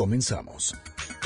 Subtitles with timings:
[0.00, 0.74] Comenzamos.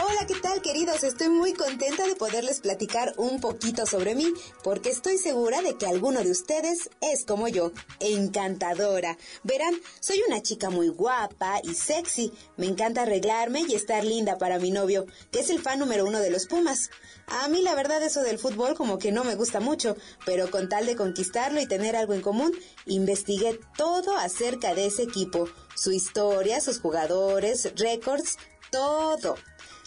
[0.02, 1.04] Hola, ¿qué tal queridos?
[1.04, 5.86] Estoy muy contenta de poderles platicar un poquito sobre mí, porque estoy segura de que
[5.86, 9.16] alguno de ustedes es como yo, encantadora.
[9.44, 12.32] Verán, soy una chica muy guapa y sexy.
[12.56, 16.18] Me encanta arreglarme y estar linda para mi novio, que es el fan número uno
[16.18, 16.90] de los Pumas.
[17.28, 19.96] A mí la verdad eso del fútbol como que no me gusta mucho,
[20.26, 22.52] pero con tal de conquistarlo y tener algo en común,
[22.86, 28.38] investigué todo acerca de ese equipo, su historia, sus jugadores, récords,
[28.70, 29.36] todo.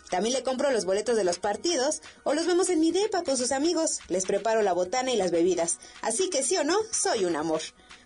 [0.10, 3.38] También le compro los boletos de los partidos o los vemos en mi depa con
[3.38, 4.00] sus amigos.
[4.08, 5.80] Les preparo la botana y las bebidas.
[6.02, 7.62] Así que sí o no, soy un amor.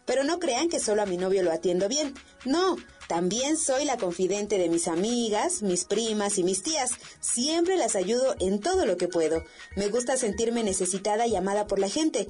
[0.05, 2.15] Pero no crean que solo a mi novio lo atiendo bien.
[2.43, 2.75] No,
[3.07, 6.91] también soy la confidente de mis amigas, mis primas y mis tías.
[7.19, 9.43] Siempre las ayudo en todo lo que puedo.
[9.75, 12.29] Me gusta sentirme necesitada y amada por la gente.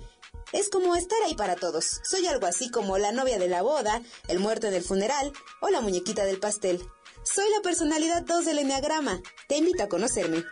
[0.51, 2.01] Es como estar ahí para todos.
[2.03, 5.69] Soy algo así como la novia de la boda, el muerto en el funeral o
[5.69, 6.81] la muñequita del pastel.
[7.23, 9.21] Soy la personalidad 2 del Enneagrama.
[9.47, 10.43] Te invito a conocerme.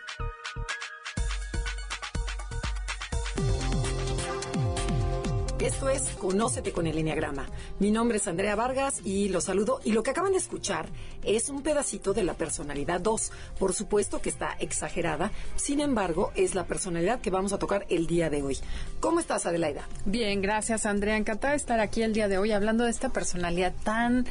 [5.70, 7.46] Esto es Conócete con el Enneagrama.
[7.78, 9.80] Mi nombre es Andrea Vargas y los saludo.
[9.84, 10.88] Y lo que acaban de escuchar
[11.22, 13.30] es un pedacito de la personalidad 2.
[13.56, 18.08] Por supuesto que está exagerada, sin embargo, es la personalidad que vamos a tocar el
[18.08, 18.58] día de hoy.
[18.98, 19.86] ¿Cómo estás, Adelaida?
[20.04, 21.16] Bien, gracias, Andrea.
[21.16, 24.26] Encantada de estar aquí el día de hoy hablando de esta personalidad tan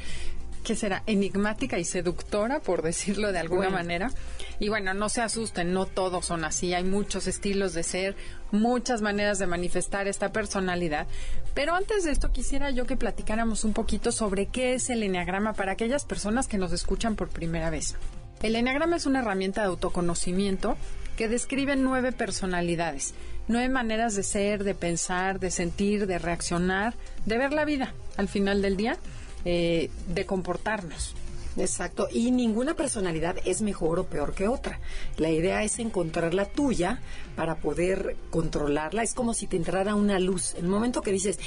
[0.64, 1.04] ¿qué será?
[1.08, 4.12] Enigmática y seductora, por decirlo de alguna manera.
[4.60, 8.16] Y bueno, no se asusten, no todos son así, hay muchos estilos de ser,
[8.52, 11.08] muchas maneras de manifestar esta personalidad.
[11.54, 15.54] Pero antes de esto quisiera yo que platicáramos un poquito sobre qué es el enneagrama
[15.54, 17.96] para aquellas personas que nos escuchan por primera vez.
[18.42, 20.78] El enneagrama es una herramienta de autoconocimiento
[21.18, 23.14] que describe nueve personalidades,
[23.50, 26.94] nueve maneras de ser, de pensar, de sentir, de reaccionar,
[27.26, 28.98] de ver la vida al final del día
[29.46, 31.16] eh, de comportarnos.
[31.60, 34.80] Exacto, y ninguna personalidad es mejor o peor que otra.
[35.18, 37.02] La idea es encontrar la tuya
[37.36, 39.04] para poder controlarla.
[39.04, 40.56] Es como si te entrara una luz.
[40.56, 41.38] En el momento que dices,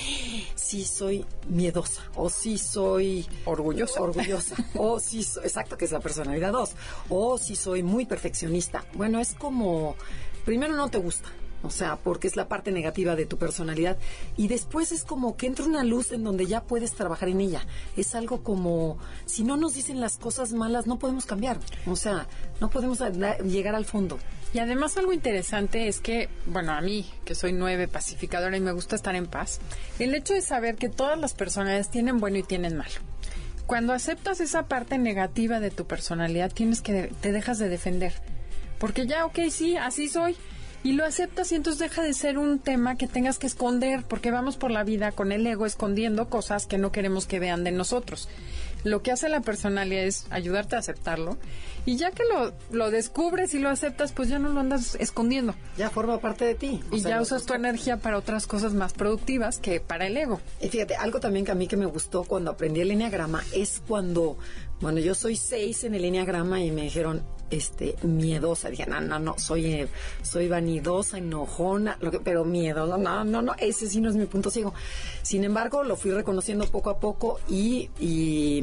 [0.55, 6.53] sí soy miedosa, o sí soy orgullosa, orgullosa, o sí, exacto, que es la personalidad
[6.53, 6.71] 2,
[7.09, 8.85] o si soy muy perfeccionista.
[8.95, 9.97] Bueno, es como,
[10.45, 11.31] primero no te gusta,
[11.63, 13.97] o sea, porque es la parte negativa de tu personalidad.
[14.37, 17.65] Y después es como que entra una luz en donde ya puedes trabajar en ella.
[17.97, 21.59] Es algo como, si no nos dicen las cosas malas, no podemos cambiar.
[21.87, 22.27] O sea,
[22.61, 23.01] no podemos
[23.45, 24.19] llegar al fondo.
[24.55, 28.73] Y además algo interesante es que, bueno, a mí, que soy nueve pacificadora y me
[28.73, 29.61] gusta estar en paz,
[29.99, 32.93] el hecho de saber que todas las personalidades tienen bueno y tienen malo.
[33.67, 38.13] Cuando aceptas esa parte negativa de tu personalidad, tienes que, te dejas de defender.
[38.79, 40.37] Porque ya, ok, sí, así soy
[40.85, 44.31] y lo aceptas y entonces deja de ser un tema que tengas que esconder, porque
[44.31, 47.73] vamos por la vida con el ego escondiendo cosas que no queremos que vean de
[47.73, 48.29] nosotros.
[48.85, 51.39] Lo que hace la personalidad es ayudarte a aceptarlo
[51.87, 55.55] y ya que lo, lo descubres y lo aceptas, pues ya no lo andas escondiendo.
[55.77, 56.81] Ya forma parte de ti.
[56.91, 60.41] Y ya usas tu energía para otras cosas más productivas que para el ego.
[60.61, 63.83] Y fíjate, algo también que a mí que me gustó cuando aprendí el enneagrama es
[63.87, 64.37] cuando,
[64.81, 68.71] bueno, yo soy seis en el enneagrama y me dijeron, este, miedosa.
[68.71, 69.89] Dije, no, no, no, soy, eh,
[70.23, 74.17] soy vanidosa, enojona, lo que, pero miedo, no, no, no, no, ese sí no es
[74.17, 74.75] mi punto ciego.
[75.23, 78.63] Sin embargo, lo fui reconociendo poco a poco y, y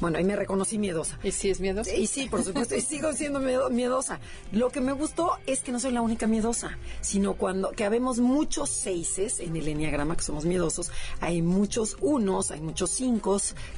[0.00, 1.18] bueno, ahí me reconocí miedosa.
[1.22, 1.94] ¿Y sí es miedosa?
[1.94, 3.40] Y sí, por supuesto, y sigo siendo
[3.70, 4.20] miedosa.
[4.52, 8.18] Lo que me gustó es que no soy la única miedosa, sino cuando, que habemos
[8.18, 10.90] muchos seises en el enneagrama que somos miedosos,
[11.20, 13.28] hay muchos unos, hay muchos cinco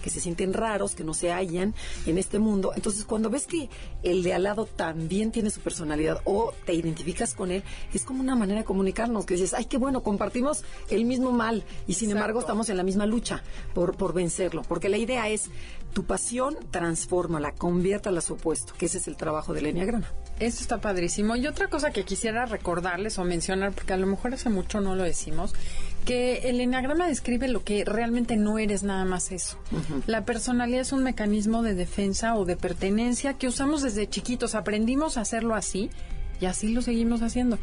[0.02, 1.74] que se sienten raros, que no se hallan
[2.06, 2.72] en este mundo.
[2.74, 3.68] Entonces, cuando ves que
[4.02, 7.62] el de lado también tiene su personalidad o te identificas con él,
[7.92, 11.64] es como una manera de comunicarnos, que dices, ay, qué bueno, compartimos el mismo mal
[11.86, 13.42] y sin embargo estamos en la misma lucha
[13.74, 15.50] por, por vencerlo, porque la idea es
[15.92, 20.06] tu pasión, transfórmala, conviértala a su opuesto, que ese es el trabajo del Enneagrama.
[20.38, 21.36] Eso está padrísimo.
[21.36, 24.94] Y otra cosa que quisiera recordarles o mencionar, porque a lo mejor hace mucho no
[24.94, 25.52] lo decimos,
[26.04, 29.58] que el Enneagrama describe lo que realmente no eres nada más eso.
[30.06, 34.54] La personalidad es un mecanismo de defensa o de pertenencia que usamos desde chiquitos.
[34.54, 35.90] Aprendimos a hacerlo así
[36.40, 37.58] y así lo seguimos haciendo.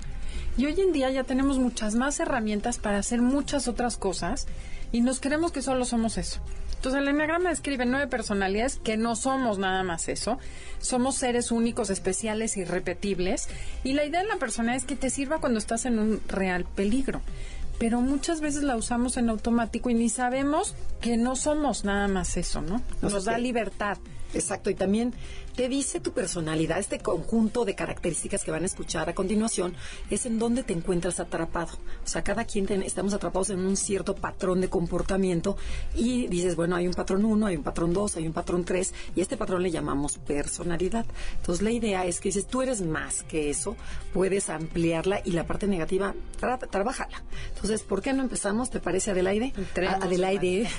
[0.57, 4.47] Y hoy en día ya tenemos muchas más herramientas para hacer muchas otras cosas
[4.91, 6.39] y nos creemos que solo somos eso.
[6.75, 10.37] Entonces el enneagrama describe nueve personalidades que no somos nada más eso.
[10.79, 13.49] Somos seres únicos, especiales, irrepetibles.
[13.83, 16.65] Y la idea de la personalidad es que te sirva cuando estás en un real
[16.65, 17.21] peligro
[17.79, 22.37] pero muchas veces la usamos en automático y ni sabemos que no somos nada más
[22.37, 22.81] eso, ¿no?
[23.01, 23.97] Nos da libertad.
[24.33, 25.13] Exacto, y también
[25.57, 29.73] te dice tu personalidad, este conjunto de características que van a escuchar a continuación,
[30.11, 31.79] es en donde te encuentras atrapado.
[32.05, 35.57] O sea, cada quien estamos atrapados en un cierto patrón de comportamiento
[35.95, 38.93] y dices, bueno, hay un patrón 1, hay un patrón 2, hay un patrón 3
[39.15, 41.07] y este patrón le llamamos personalidad.
[41.37, 43.75] Entonces, la idea es que dices, tú eres más que eso,
[44.13, 46.13] puedes ampliarla y la parte negativa,
[46.69, 47.23] trabajala.
[47.55, 48.69] Entonces, ¿por qué no empezamos?
[48.69, 49.53] ¿Te parece, Adelaide?
[49.75, 50.69] Adelaide.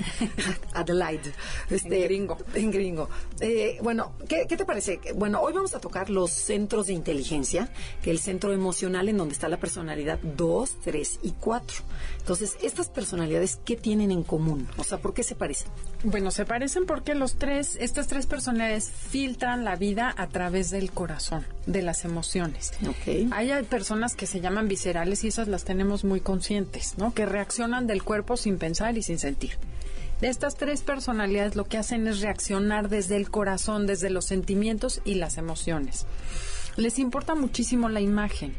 [0.73, 1.33] Adelaide.
[1.69, 2.39] Este, en gringo.
[2.55, 3.09] En gringo.
[3.41, 5.01] Eh, bueno, ¿qué, ¿qué te parece?
[5.15, 7.71] Bueno, hoy vamos a tocar los centros de inteligencia,
[8.03, 11.77] que el centro emocional en donde está la personalidad 2, 3 y 4.
[12.19, 14.69] Entonces, estas personalidades, ¿qué tienen en común?
[14.77, 15.69] O sea, ¿por qué se parecen?
[16.05, 20.91] Bueno, se parecen porque los tres, estas tres personalidades filtran la vida a través del
[20.93, 22.73] corazón, de las emociones.
[22.87, 23.31] Okay.
[23.33, 27.15] Hay personas que se llaman viscerales y esas las tenemos muy conscientes, ¿no?
[27.15, 29.53] Que reaccionan del cuerpo sin pensar y sin sentir.
[30.21, 35.01] De estas tres personalidades lo que hacen es reaccionar desde el corazón, desde los sentimientos
[35.05, 36.07] y las emociones.
[36.77, 38.55] Les importa muchísimo la imagen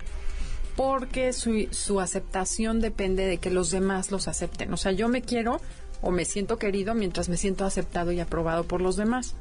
[0.75, 4.73] porque su, su aceptación depende de que los demás los acepten.
[4.73, 5.59] O sea, yo me quiero
[6.01, 9.35] o me siento querido mientras me siento aceptado y aprobado por los demás.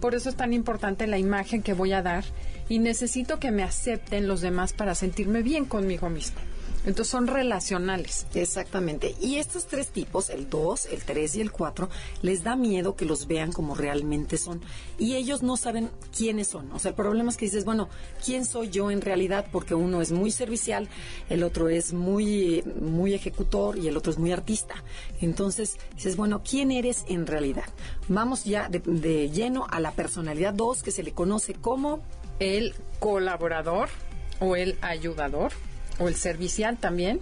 [0.00, 2.24] Por eso es tan importante la imagen que voy a dar
[2.68, 6.38] y necesito que me acepten los demás para sentirme bien conmigo mismo.
[6.84, 8.26] Entonces son relacionales.
[8.34, 9.14] Exactamente.
[9.20, 11.88] Y estos tres tipos, el 2, el 3 y el 4,
[12.22, 14.62] les da miedo que los vean como realmente son.
[14.98, 16.72] Y ellos no saben quiénes son.
[16.72, 17.88] O sea, el problema es que dices, bueno,
[18.24, 19.46] ¿quién soy yo en realidad?
[19.52, 20.88] Porque uno es muy servicial,
[21.28, 24.82] el otro es muy, muy ejecutor y el otro es muy artista.
[25.20, 27.66] Entonces dices, bueno, ¿quién eres en realidad?
[28.08, 32.00] Vamos ya de, de lleno a la personalidad 2, que se le conoce como...
[32.38, 33.90] El colaborador
[34.38, 35.52] o el ayudador
[36.00, 37.20] o el servicial también.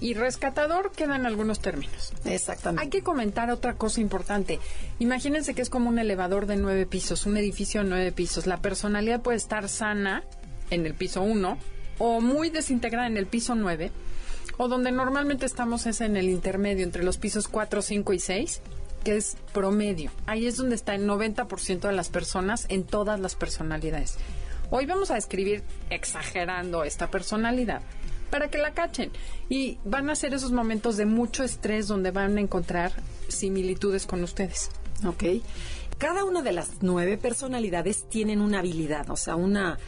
[0.00, 2.12] Y rescatador quedan algunos términos.
[2.24, 2.82] Exactamente.
[2.82, 4.58] Hay que comentar otra cosa importante.
[4.98, 8.46] Imagínense que es como un elevador de nueve pisos, un edificio de nueve pisos.
[8.46, 10.24] La personalidad puede estar sana
[10.70, 11.58] en el piso uno
[11.98, 13.92] o muy desintegrada en el piso nueve
[14.56, 18.62] o donde normalmente estamos es en el intermedio entre los pisos cuatro, cinco y seis
[19.04, 20.10] que es promedio.
[20.26, 24.18] Ahí es donde está el 90% de las personas en todas las personalidades.
[24.72, 27.82] Hoy vamos a describir exagerando esta personalidad
[28.30, 29.10] para que la cachen.
[29.48, 32.92] Y van a ser esos momentos de mucho estrés donde van a encontrar
[33.26, 34.70] similitudes con ustedes.
[35.04, 35.24] Ok.
[35.98, 39.78] Cada una de las nueve personalidades tienen una habilidad, o sea, una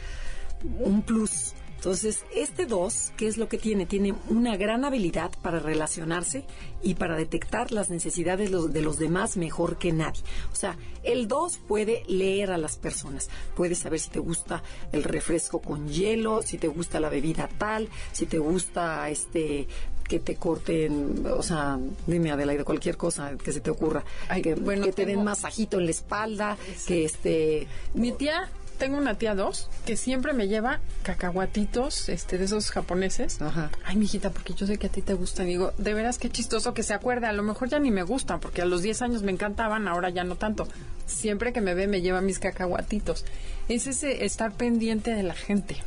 [0.79, 1.53] un plus
[1.83, 3.85] entonces, este 2, ¿qué es lo que tiene?
[3.85, 6.45] Tiene una gran habilidad para relacionarse
[6.81, 10.21] y para detectar las necesidades de los demás mejor que nadie.
[10.53, 14.63] O sea, el 2 puede leer a las personas, puede saber si te gusta
[14.93, 19.67] el refresco con hielo, si te gusta la bebida tal, si te gusta este
[20.07, 21.77] que te corten, o sea,
[22.07, 24.05] dime Adelaide, cualquier cosa que se te ocurra,
[24.41, 26.57] que, bueno, que te den masajito en la espalda,
[26.87, 27.67] que este...
[27.93, 33.41] Mi tía tengo una tía dos que siempre me lleva cacahuatitos, este, de esos japoneses.
[33.41, 33.71] Ajá.
[33.85, 35.47] Ay, mijita, porque yo sé que a ti te gustan.
[35.47, 37.27] Digo, de veras qué chistoso que se acuerde.
[37.27, 40.09] A lo mejor ya ni me gustan, porque a los 10 años me encantaban, ahora
[40.09, 40.67] ya no tanto.
[41.05, 43.25] Siempre que me ve me lleva mis cacahuatitos.
[43.69, 45.77] Es ese estar pendiente de la gente.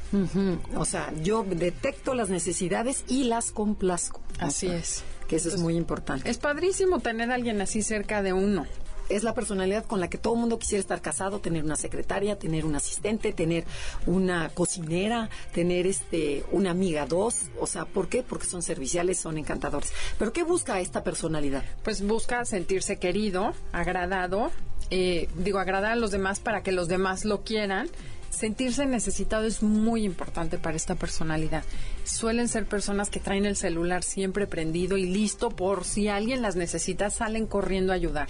[0.74, 4.20] O sea, yo detecto las necesidades y las complazco.
[4.38, 5.02] Así es.
[5.28, 6.30] Que eso es muy importante.
[6.30, 8.64] Es padrísimo tener a alguien así cerca de uno
[9.08, 12.38] es la personalidad con la que todo el mundo quisiera estar casado, tener una secretaria,
[12.38, 13.64] tener un asistente, tener
[14.06, 18.22] una cocinera, tener este una amiga dos, o sea, ¿por qué?
[18.22, 19.92] Porque son serviciales, son encantadores.
[20.18, 21.64] Pero ¿qué busca esta personalidad?
[21.82, 24.50] Pues busca sentirse querido, agradado,
[24.90, 27.88] eh, digo, agradar a los demás para que los demás lo quieran.
[28.30, 31.64] Sentirse necesitado es muy importante para esta personalidad.
[32.04, 36.54] Suelen ser personas que traen el celular siempre prendido y listo por si alguien las
[36.54, 38.28] necesita, salen corriendo a ayudar.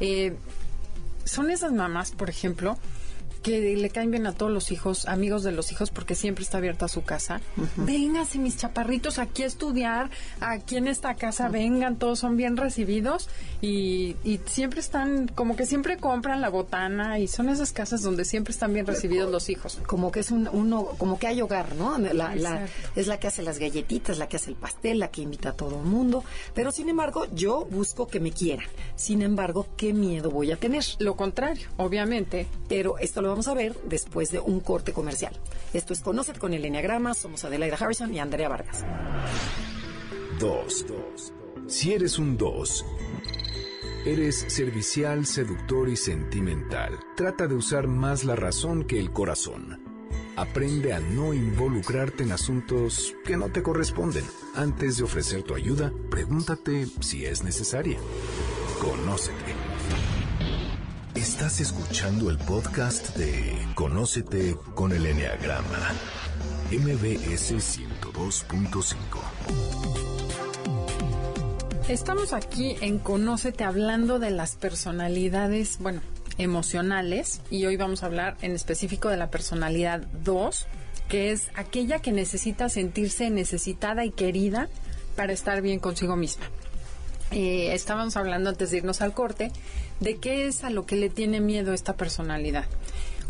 [0.00, 0.36] Eh,
[1.24, 2.78] son esas mamás, por ejemplo,
[3.46, 6.58] que le caen bien a todos los hijos, amigos de los hijos, porque siempre está
[6.58, 7.40] abierta su casa.
[7.76, 10.10] Vengan, mis chaparritos aquí a estudiar,
[10.40, 13.28] aquí en esta casa, vengan, todos son bien recibidos
[13.60, 18.50] y, siempre están, como que siempre compran la botana y son esas casas donde siempre
[18.50, 19.78] están bien recibidos los hijos.
[19.86, 21.98] Como que es un, uno, como que hay hogar, ¿no?
[21.98, 25.50] La, es la que hace las galletitas, la que hace el pastel, la que invita
[25.50, 26.24] a todo el mundo.
[26.52, 28.66] Pero sin embargo, yo busco que me quieran.
[28.96, 30.82] Sin embargo, ¿qué miedo voy a tener?
[30.98, 32.48] Lo contrario, obviamente.
[32.68, 35.30] Pero esto lo vamos a ver después de un corte comercial.
[35.74, 37.12] Esto es Conocer con el Enneagrama.
[37.12, 38.82] Somos Adelaida Harrison y Andrea Vargas.
[40.40, 40.86] 2.
[41.66, 42.84] Si eres un 2,
[44.06, 46.98] Eres servicial, seductor y sentimental.
[47.14, 49.82] Trata de usar más la razón que el corazón.
[50.36, 54.24] Aprende a no involucrarte en asuntos que no te corresponden.
[54.54, 57.98] Antes de ofrecer tu ayuda, pregúntate si es necesaria.
[58.80, 59.65] Conócete.
[61.16, 65.94] Estás escuchando el podcast de Conócete con el Enneagrama.
[66.70, 68.94] MBS 102.5.
[71.88, 76.02] Estamos aquí en Conócete hablando de las personalidades, bueno,
[76.36, 80.66] emocionales y hoy vamos a hablar en específico de la personalidad 2,
[81.08, 84.68] que es aquella que necesita sentirse necesitada y querida
[85.16, 86.44] para estar bien consigo misma.
[87.32, 89.50] Eh, estábamos hablando antes de irnos al corte
[90.00, 92.64] de qué es a lo que le tiene miedo esta personalidad.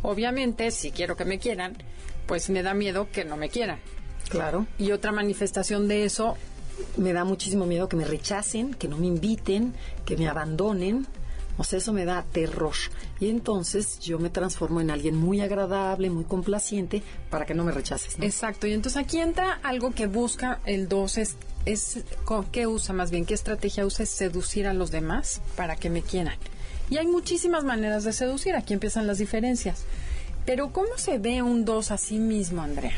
[0.02, 1.76] Obviamente, si quiero que me quieran,
[2.26, 3.78] pues me da miedo que no me quieran.
[4.28, 4.66] Claro.
[4.78, 6.36] Y otra manifestación de eso,
[6.98, 9.72] Me da muchísimo miedo que me rechacen, que no me inviten,
[10.04, 11.06] que me abandonen.
[11.56, 12.74] O sea, eso me da terror.
[13.18, 17.72] Y entonces yo me transformo en alguien muy agradable, muy complaciente, para que no me
[17.72, 18.18] rechaces.
[18.18, 18.26] ¿no?
[18.26, 22.04] Exacto, y entonces aquí entra algo que busca el 2, es, es
[22.52, 23.24] ¿qué usa más bien?
[23.24, 24.02] ¿Qué estrategia usa?
[24.02, 26.36] Es seducir a los demás para que me quieran.
[26.90, 29.84] Y hay muchísimas maneras de seducir, aquí empiezan las diferencias.
[30.44, 32.94] Pero ¿cómo se ve un 2 a sí mismo, Andrea?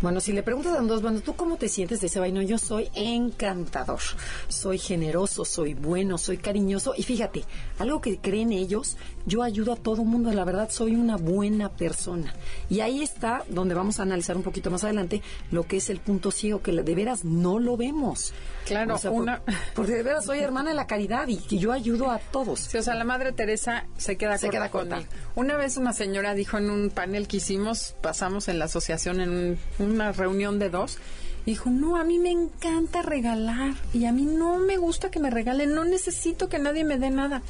[0.00, 2.40] Bueno, si le preguntas a dos, bueno, ¿tú cómo te sientes de ese vaino?
[2.40, 4.00] Yo soy encantador,
[4.48, 6.94] soy generoso, soy bueno, soy cariñoso.
[6.96, 7.44] Y fíjate,
[7.78, 12.32] algo que creen ellos, yo ayudo a todo mundo, la verdad soy una buena persona.
[12.70, 16.00] Y ahí está donde vamos a analizar un poquito más adelante lo que es el
[16.00, 18.32] punto ciego, que de veras no lo vemos.
[18.66, 19.42] Claro, O sea, por- una-
[19.74, 22.60] porque de veras soy hermana de la caridad y, y yo ayudo a todos.
[22.60, 25.02] Sí, o sea, la Madre Teresa se queda Se corta queda corta.
[25.34, 29.30] Una vez una señora dijo en un panel que hicimos, pasamos en la asociación en
[29.30, 29.58] un-
[29.90, 30.98] una reunión de dos,
[31.46, 35.30] dijo, no, a mí me encanta regalar y a mí no me gusta que me
[35.30, 37.42] regalen, no necesito que nadie me dé nada.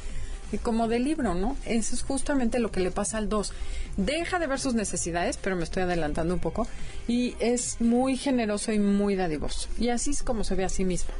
[0.51, 1.55] Y como de libro, ¿no?
[1.65, 3.53] Eso es justamente lo que le pasa al dos.
[3.95, 6.67] Deja de ver sus necesidades, pero me estoy adelantando un poco,
[7.07, 9.69] y es muy generoso y muy dadivoso.
[9.79, 11.11] Y así es como se ve a sí mismo.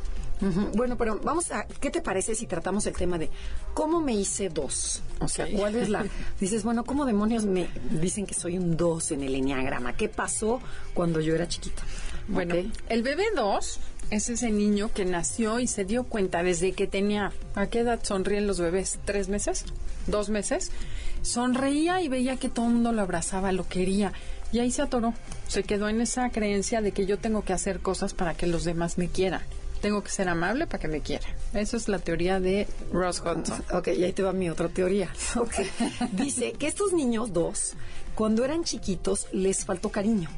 [0.75, 3.29] Bueno, pero vamos a, ¿qué te parece si tratamos el tema de
[3.73, 5.01] cómo me hice dos?
[5.19, 5.47] O sea.
[5.55, 6.05] ¿cuál es la?
[6.39, 9.95] Dices, bueno, ¿cómo demonios me dicen que soy un dos en el enneagrama?
[9.95, 10.59] ¿Qué pasó
[10.93, 11.83] cuando yo era chiquita?
[12.27, 12.55] Bueno,
[12.89, 13.79] el bebé 2
[14.11, 17.99] es ese niño que nació y se dio cuenta desde que tenía, ¿a qué edad
[18.03, 18.99] sonríen los bebés?
[19.05, 19.65] ¿Tres meses?
[20.07, 20.71] ¿Dos meses?
[21.21, 24.13] Sonreía y veía que todo el mundo lo abrazaba, lo quería.
[24.51, 25.13] Y ahí se atoró.
[25.47, 28.63] Se quedó en esa creencia de que yo tengo que hacer cosas para que los
[28.63, 29.41] demás me quieran.
[29.81, 31.31] Tengo que ser amable para que me quieran.
[31.53, 33.63] Esa es la teoría de Ross Hudson.
[33.73, 35.09] Ok, y ahí te va mi otra teoría.
[35.35, 35.53] Ok.
[36.11, 37.73] Dice que estos niños dos,
[38.15, 40.29] cuando eran chiquitos, les faltó cariño.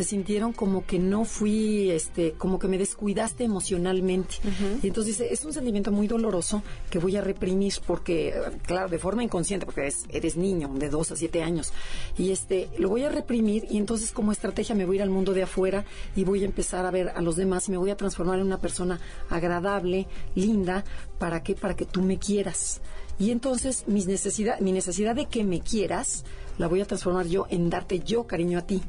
[0.00, 4.36] Se sintieron como que no fui, este, como que me descuidaste emocionalmente.
[4.82, 8.32] Y entonces dice, es un sentimiento muy doloroso que voy a reprimir porque,
[8.66, 11.74] claro, de forma inconsciente, porque eres, eres niño de dos a siete años.
[12.16, 15.10] Y este, lo voy a reprimir y entonces como estrategia me voy a ir al
[15.10, 15.84] mundo de afuera
[16.16, 18.46] y voy a empezar a ver a los demás y me voy a transformar en
[18.46, 20.82] una persona agradable, linda,
[21.18, 21.54] ¿para qué?
[21.54, 22.80] Para que tú me quieras.
[23.18, 26.24] Y entonces mis necesidad, mi necesidad de que me quieras
[26.56, 28.82] la voy a transformar yo en darte yo cariño a ti.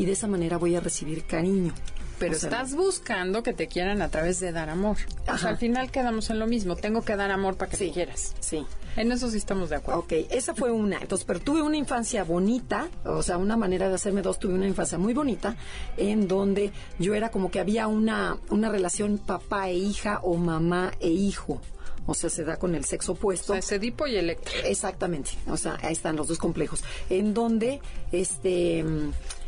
[0.00, 1.74] Y de esa manera voy a recibir cariño.
[2.18, 4.96] Pero O sea, estás buscando que te quieran a través de dar amor.
[5.22, 5.48] O sea, Ajá.
[5.50, 6.74] al final quedamos en lo mismo.
[6.76, 7.86] Tengo que dar amor para que Sí.
[7.88, 8.34] me quieras.
[8.40, 8.64] Sí.
[8.96, 10.00] En eso sí estamos de acuerdo.
[10.00, 10.98] Ok, esa fue una.
[10.98, 14.66] Entonces, pero tuve una infancia bonita, o sea, una manera de hacerme dos, tuve una
[14.66, 15.54] infancia muy bonita,
[15.98, 20.92] en donde yo era como que había una, una relación papá e hija o mamá
[21.00, 21.60] e hijo.
[22.06, 23.52] O sea, se da con el sexo opuesto.
[23.52, 24.52] O sea, es Edipo y Electra.
[24.64, 27.80] Exactamente, o sea, ahí están los dos complejos, en donde,
[28.12, 28.84] este,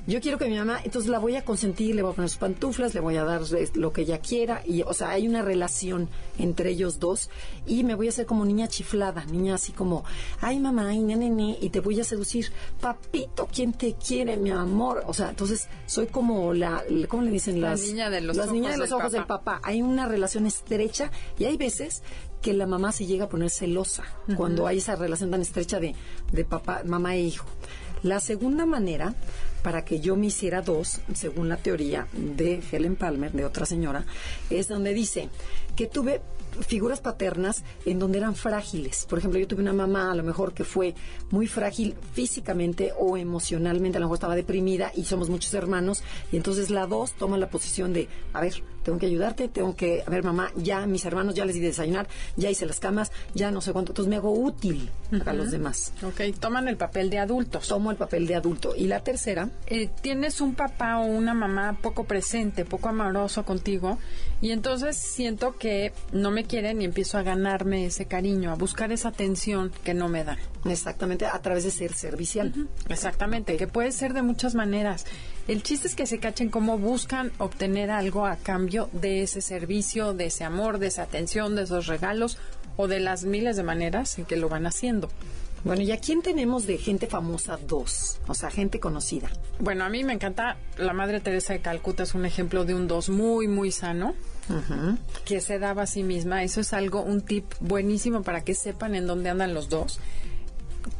[0.06, 2.38] yo quiero que mi mamá, entonces la voy a consentir, le voy a poner sus
[2.38, 5.42] pantuflas, le voy a dar eh, lo que ella quiera, y, o sea, hay una
[5.42, 7.30] relación entre ellos dos,
[7.66, 10.04] y me voy a hacer como niña chiflada, niña así como,
[10.40, 14.50] ay mamá, ay nene, nene", y te voy a seducir, papito, ¿quién te quiere, mi
[14.50, 15.04] amor?
[15.06, 17.60] O sea, entonces soy como la, ¿cómo le dicen?
[17.60, 19.58] La Las niña de los las ojos niñas de los del ojos del papá.
[19.58, 19.68] papá.
[19.68, 22.02] Hay una relación estrecha, y hay veces
[22.40, 24.02] que la mamá se llega a poner celosa
[24.36, 25.94] cuando hay esa relación tan estrecha de,
[26.32, 27.46] de papá, mamá e hijo.
[28.02, 29.14] La segunda manera
[29.62, 34.04] para que yo me hiciera dos, según la teoría de Helen Palmer, de otra señora,
[34.50, 35.28] es donde dice
[35.76, 36.20] que tuve
[36.66, 39.06] figuras paternas en donde eran frágiles.
[39.08, 40.94] Por ejemplo, yo tuve una mamá a lo mejor que fue
[41.30, 46.36] muy frágil físicamente o emocionalmente, a lo mejor estaba deprimida y somos muchos hermanos, y
[46.36, 50.10] entonces la dos toma la posición de, a ver, tengo que ayudarte, tengo que, a
[50.10, 53.50] ver, mamá, ya mis hermanos ya les di de desayunar, ya hice las camas, ya
[53.50, 54.90] no sé cuánto, entonces me hago útil
[55.24, 55.92] a los demás.
[56.02, 57.68] Ok, toman el papel de adultos.
[57.68, 58.74] Tomo el papel de adulto.
[58.76, 63.98] Y la tercera, Eh, tienes un papá o una mamá poco presente, poco amoroso contigo,
[64.40, 68.92] y entonces siento que no me quieren y empiezo a ganarme ese cariño, a buscar
[68.92, 70.38] esa atención que no me dan.
[70.64, 72.52] Exactamente, a través de ser servicial.
[72.88, 75.06] Exactamente, que puede ser de muchas maneras.
[75.48, 80.14] El chiste es que se cachen cómo buscan obtener algo a cambio de ese servicio,
[80.14, 82.38] de ese amor, de esa atención, de esos regalos
[82.76, 85.08] o de las miles de maneras en que lo van haciendo.
[85.64, 88.18] Bueno, ¿y a quién tenemos de gente famosa dos?
[88.26, 89.30] O sea, gente conocida.
[89.60, 92.88] Bueno, a mí me encanta la Madre Teresa de Calcuta, es un ejemplo de un
[92.88, 94.14] dos muy, muy sano,
[95.24, 96.42] que se daba a sí misma.
[96.42, 100.00] Eso es algo, un tip buenísimo para que sepan en dónde andan los dos.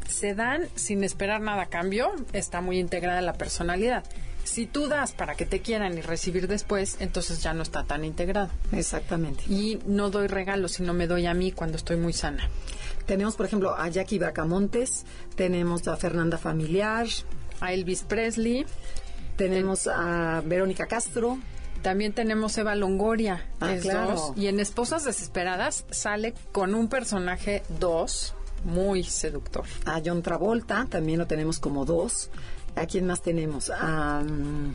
[0.09, 4.05] Se dan sin esperar nada a cambio, está muy integrada la personalidad.
[4.45, 8.05] Si tú das para que te quieran y recibir después, entonces ya no está tan
[8.05, 8.51] integrado.
[8.73, 9.45] Exactamente.
[9.49, 12.49] Y no doy regalos, sino me doy a mí cuando estoy muy sana.
[13.07, 15.05] Tenemos, por ejemplo, a Jackie Bracamontes,
[15.37, 17.07] tenemos a Fernanda Familiar,
[17.61, 18.67] A Elvis Presley,
[19.37, 21.39] tenemos a Verónica Castro,
[21.83, 23.45] también tenemos Eva Longoria.
[23.61, 24.13] Ah, es claro.
[24.13, 24.33] dos.
[24.37, 28.35] Y en Esposas Desesperadas sale con un personaje dos
[28.65, 29.65] muy seductor.
[29.85, 32.31] a John Travolta, también lo tenemos como dos.
[32.77, 33.71] ¿A quién más tenemos?
[33.71, 34.75] A mm,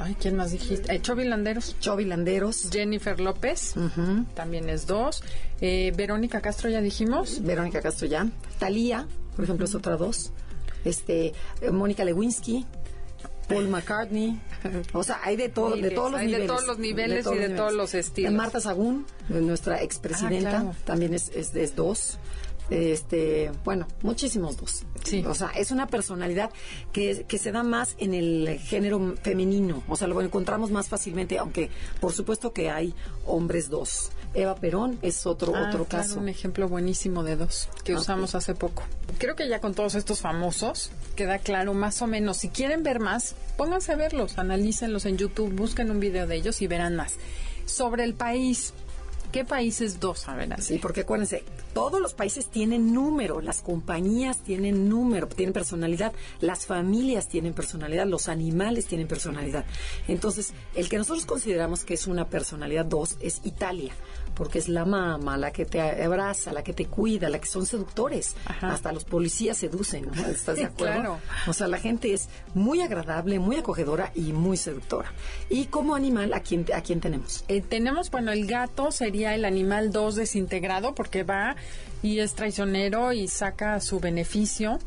[0.00, 0.92] Ay, ¿quién más dijiste?
[0.92, 1.76] Eh, Chovy Landeros.
[1.78, 3.74] Chovy Landeros, Jennifer López,
[4.34, 5.22] también es dos.
[5.60, 7.40] Eh, Verónica Castro, ya dijimos.
[7.42, 8.26] Verónica Castro ya.
[8.58, 9.06] Talía,
[9.36, 10.32] por ejemplo, es otra dos.
[10.84, 12.66] Este, eh, Mónica Lewinsky,
[13.48, 14.40] Paul McCartney.
[14.94, 16.48] O sea, hay de todo, de todos los hay de niveles.
[16.48, 18.32] todos los niveles y de todos los estilos.
[18.32, 20.76] Marta Sagún, nuestra expresidenta, Ah, claro.
[20.84, 22.18] también es, es, es dos.
[22.70, 24.84] Este, bueno, muchísimos dos.
[25.04, 25.22] Sí.
[25.26, 26.50] O sea, es una personalidad
[26.92, 29.82] que, que se da más en el género femenino.
[29.88, 31.70] O sea, lo encontramos más fácilmente, aunque
[32.00, 32.94] por supuesto que hay
[33.26, 34.10] hombres dos.
[34.34, 36.18] Eva Perón es otro, Ah, otro claro, caso.
[36.18, 38.82] un ejemplo buenísimo de dos que Ah, usamos hace poco.
[39.18, 42.38] Creo que ya con todos estos famosos queda claro más o menos.
[42.38, 46.60] Si quieren ver más, pónganse a verlos, analícenlos en YouTube, busquen un video de ellos
[46.62, 47.14] y verán más.
[47.66, 48.72] Sobre el país,
[49.34, 50.28] ¿qué países dos?
[50.28, 50.74] A ver, así.
[50.74, 56.66] Sí, porque acuérdense, todos los países tienen número, las compañías tienen número, tienen personalidad, las
[56.66, 59.64] familias tienen personalidad, los animales tienen personalidad.
[60.06, 63.92] Entonces, el que nosotros consideramos que es una personalidad dos es Italia,
[64.34, 67.66] porque es la mamá, la que te abraza, la que te cuida, la que son
[67.66, 68.36] seductores.
[68.46, 68.72] Ajá.
[68.72, 70.26] Hasta los policías seducen, ¿no?
[70.26, 70.94] ¿Estás de acuerdo?
[70.94, 71.18] claro.
[71.46, 75.12] O sea, la gente es muy agradable, muy acogedora y muy seductora.
[75.48, 77.44] Y como animal, ¿a quién, a quién tenemos?
[77.48, 81.56] Eh, tenemos, bueno, el gato sería el animal 2 desintegrado porque va
[82.02, 84.78] y es traicionero y saca su beneficio.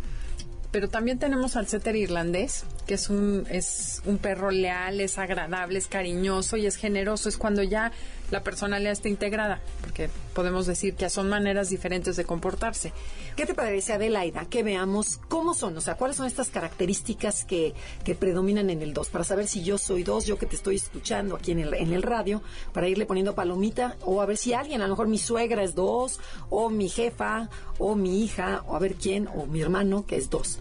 [0.71, 5.78] Pero también tenemos al setter irlandés, que es un, es un perro leal, es agradable,
[5.78, 7.28] es cariñoso y es generoso.
[7.30, 7.91] Es cuando ya
[8.32, 12.93] la personalidad está integrada, porque podemos decir que son maneras diferentes de comportarse.
[13.36, 15.78] ¿Qué te parece, Adelaida, que veamos cómo son?
[15.78, 17.73] O sea, cuáles son estas características que,
[18.04, 19.10] que predominan en el 2?
[19.10, 21.93] Para saber si yo soy 2, yo que te estoy escuchando aquí en el, en
[21.93, 22.41] el radio,
[22.73, 25.76] para irle poniendo palomita, o a ver si alguien, a lo mejor mi suegra es
[25.76, 26.19] 2,
[26.50, 30.30] o mi jefa, o mi hija, o a ver quién, o mi hermano, que es
[30.30, 30.60] 2.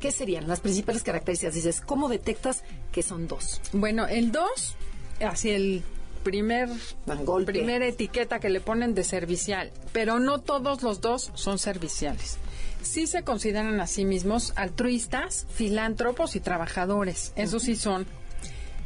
[0.00, 1.54] ¿Qué serían las principales características?
[1.54, 3.60] Dices, ¿cómo detectas que son 2?
[3.72, 4.76] Bueno, el 2,
[5.20, 5.82] así el
[6.22, 6.68] primer
[7.24, 7.52] golpe.
[7.52, 12.38] primera etiqueta que le ponen de servicial, pero no todos los dos son serviciales.
[12.82, 17.32] Sí se consideran a sí mismos altruistas, filántropos y trabajadores.
[17.36, 18.06] Eso sí son.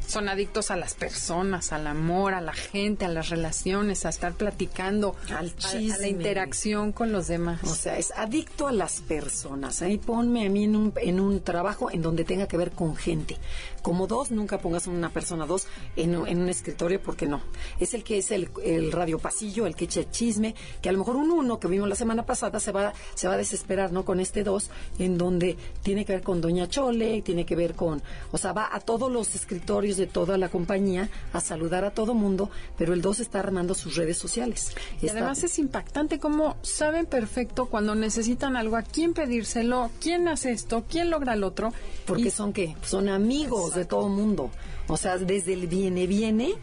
[0.07, 4.33] Son adictos a las personas, al amor, a la gente, a las relaciones, a estar
[4.33, 6.07] platicando, Al a- a, la chisme.
[6.09, 7.59] interacción con los demás.
[7.65, 9.81] O sea, es adicto a las personas.
[9.81, 12.95] Ahí ponme a mí en un, en un trabajo en donde tenga que ver con
[12.95, 13.37] gente.
[13.81, 15.67] Como dos, nunca pongas una persona dos
[15.97, 17.41] en, un- en un escritorio porque no.
[17.79, 20.93] Es el que es el, el radio pasillo, el que echa el chisme, que a
[20.93, 23.91] lo mejor un uno que vimos la semana pasada se va, se va a desesperar,
[23.91, 24.05] ¿no?
[24.05, 28.01] Con este dos, en donde tiene que ver con Doña Chole, tiene que ver con,
[28.31, 32.13] o sea, va a todos los escritorios de toda la compañía a saludar a todo
[32.13, 34.71] mundo, pero el dos está armando sus redes sociales.
[35.01, 40.27] Y Está- además es impactante cómo saben perfecto cuando necesitan algo, a quién pedírselo, quién
[40.27, 41.73] hace esto, quién logra el otro.
[42.05, 42.75] Porque Y- son qué?
[42.83, 44.51] Son amigos de todo mundo.
[44.87, 46.53] O sea, desde el viene viene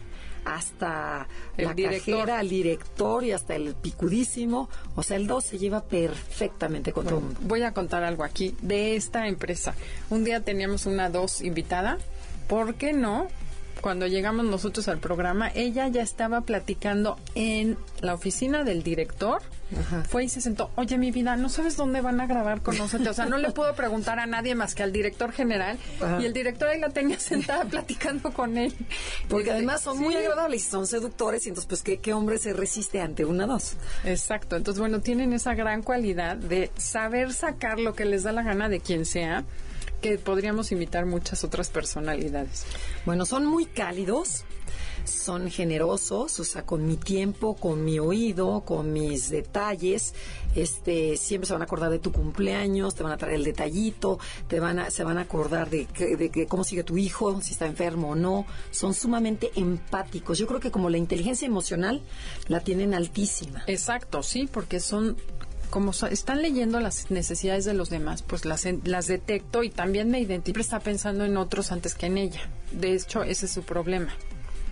[0.45, 2.19] hasta El la director.
[2.19, 4.69] cajera, el director y hasta el picudísimo.
[4.95, 7.39] O sea, el 2 se lleva perfectamente con todo el mundo.
[7.43, 9.73] Voy a contar algo aquí de esta empresa.
[10.09, 11.97] Un día teníamos una dos invitada.
[12.47, 13.27] ¿Por qué no?
[13.81, 19.43] Cuando llegamos nosotros al programa, ella ya estaba platicando en la oficina del director.
[19.79, 20.03] Ajá.
[20.09, 20.71] Fue y se sentó.
[20.75, 23.09] Oye, mi vida, ¿no sabes dónde van a grabar con nosotros?
[23.09, 25.77] O sea, no le puedo preguntar a nadie más que al director general.
[26.01, 26.19] Ajá.
[26.19, 28.73] Y el director ahí la tenía sentada platicando con él.
[29.27, 30.03] Porque además son "Sí".
[30.03, 31.45] muy agradables y son seductores.
[31.45, 33.73] Y entonces, pues, ¿qué, qué hombre se resiste ante una dos?
[34.03, 34.55] Exacto.
[34.55, 38.67] Entonces, bueno, tienen esa gran cualidad de saber sacar lo que les da la gana
[38.69, 39.43] de quien sea,
[40.05, 42.67] que podríamos imitar muchas otras personalidades.
[43.07, 44.43] Bueno, son muy cálidos,
[45.03, 50.13] son generosos, o sea, con mi tiempo, con mi oído, con mis detalles,
[50.53, 54.19] este, siempre se van a acordar de tu cumpleaños, te van a traer el detallito,
[54.47, 57.65] te van a, se van a acordar de, de, cómo sigue tu hijo, si está
[57.65, 60.37] enfermo o no, son sumamente empáticos.
[60.37, 62.03] Yo creo que como la inteligencia emocional
[62.47, 63.63] la tienen altísima.
[63.65, 65.17] Exacto, sí, porque son
[65.75, 70.21] como están leyendo las necesidades de los demás, pues las, las detecto y también me
[70.21, 70.61] identifico.
[70.61, 72.49] Está pensando en otros antes que en ella.
[72.71, 74.13] De hecho, ese es su problema.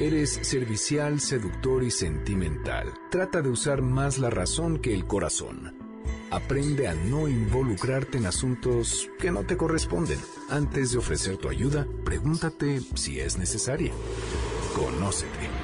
[0.00, 2.92] Eres servicial, seductor y sentimental.
[3.12, 5.72] Trata de usar más la razón que el corazón.
[6.32, 10.18] Aprende a no involucrarte en asuntos que no te corresponden.
[10.50, 13.92] Antes de ofrecer tu ayuda, pregúntate si es necesaria.
[14.74, 15.63] Conócete.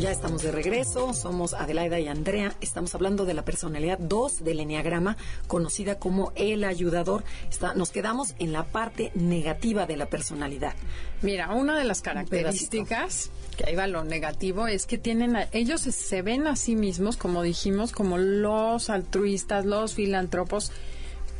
[0.00, 4.60] Ya estamos de regreso, somos Adelaida y Andrea, estamos hablando de la personalidad 2 del
[4.60, 7.22] Enneagrama, conocida como el ayudador.
[7.50, 10.72] Está, nos quedamos en la parte negativa de la personalidad.
[11.20, 16.22] Mira, una de las características, que ahí va lo negativo, es que tienen, ellos se
[16.22, 20.72] ven a sí mismos, como dijimos, como los altruistas, los filantropos,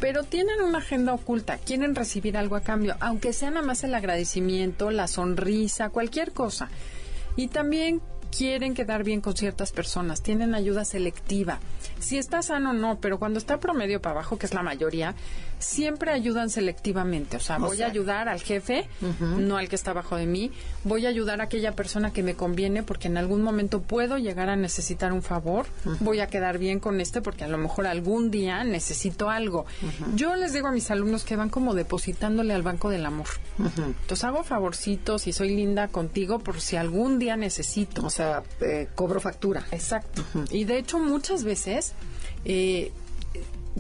[0.01, 3.95] pero tienen una agenda oculta, quieren recibir algo a cambio, aunque sea nada más el
[3.95, 6.69] agradecimiento, la sonrisa, cualquier cosa.
[7.37, 8.03] Y también
[8.37, 11.59] quieren quedar bien con ciertas personas, tienen ayuda selectiva.
[12.01, 15.15] Si está sano, no, pero cuando está promedio para abajo, que es la mayoría,
[15.61, 17.37] siempre ayudan selectivamente.
[17.37, 18.89] O sea, voy a ayudar al jefe,
[19.21, 20.51] no al que está abajo de mí.
[20.85, 24.49] Voy a ayudar a aquella persona que me conviene porque en algún momento puedo llegar
[24.49, 25.67] a necesitar un favor.
[26.01, 29.67] Voy a quedar bien con este porque a lo mejor algún día necesito algo.
[30.15, 33.29] Yo les digo a mis alumnos que van como depositándole al banco del amor.
[33.59, 38.05] Entonces hago favorcitos y soy linda contigo por si algún día necesito.
[38.07, 39.65] O sea, eh, cobro factura.
[39.71, 40.25] Exacto.
[40.51, 41.90] Y de hecho muchas veces
[42.45, 42.93] eh,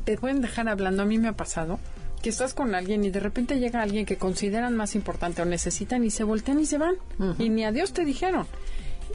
[0.05, 1.03] te pueden dejar hablando.
[1.03, 1.79] A mí me ha pasado
[2.23, 6.05] que estás con alguien y de repente llega alguien que consideran más importante o necesitan
[6.05, 6.97] y se voltean y se van.
[7.39, 8.47] Y ni adiós te dijeron.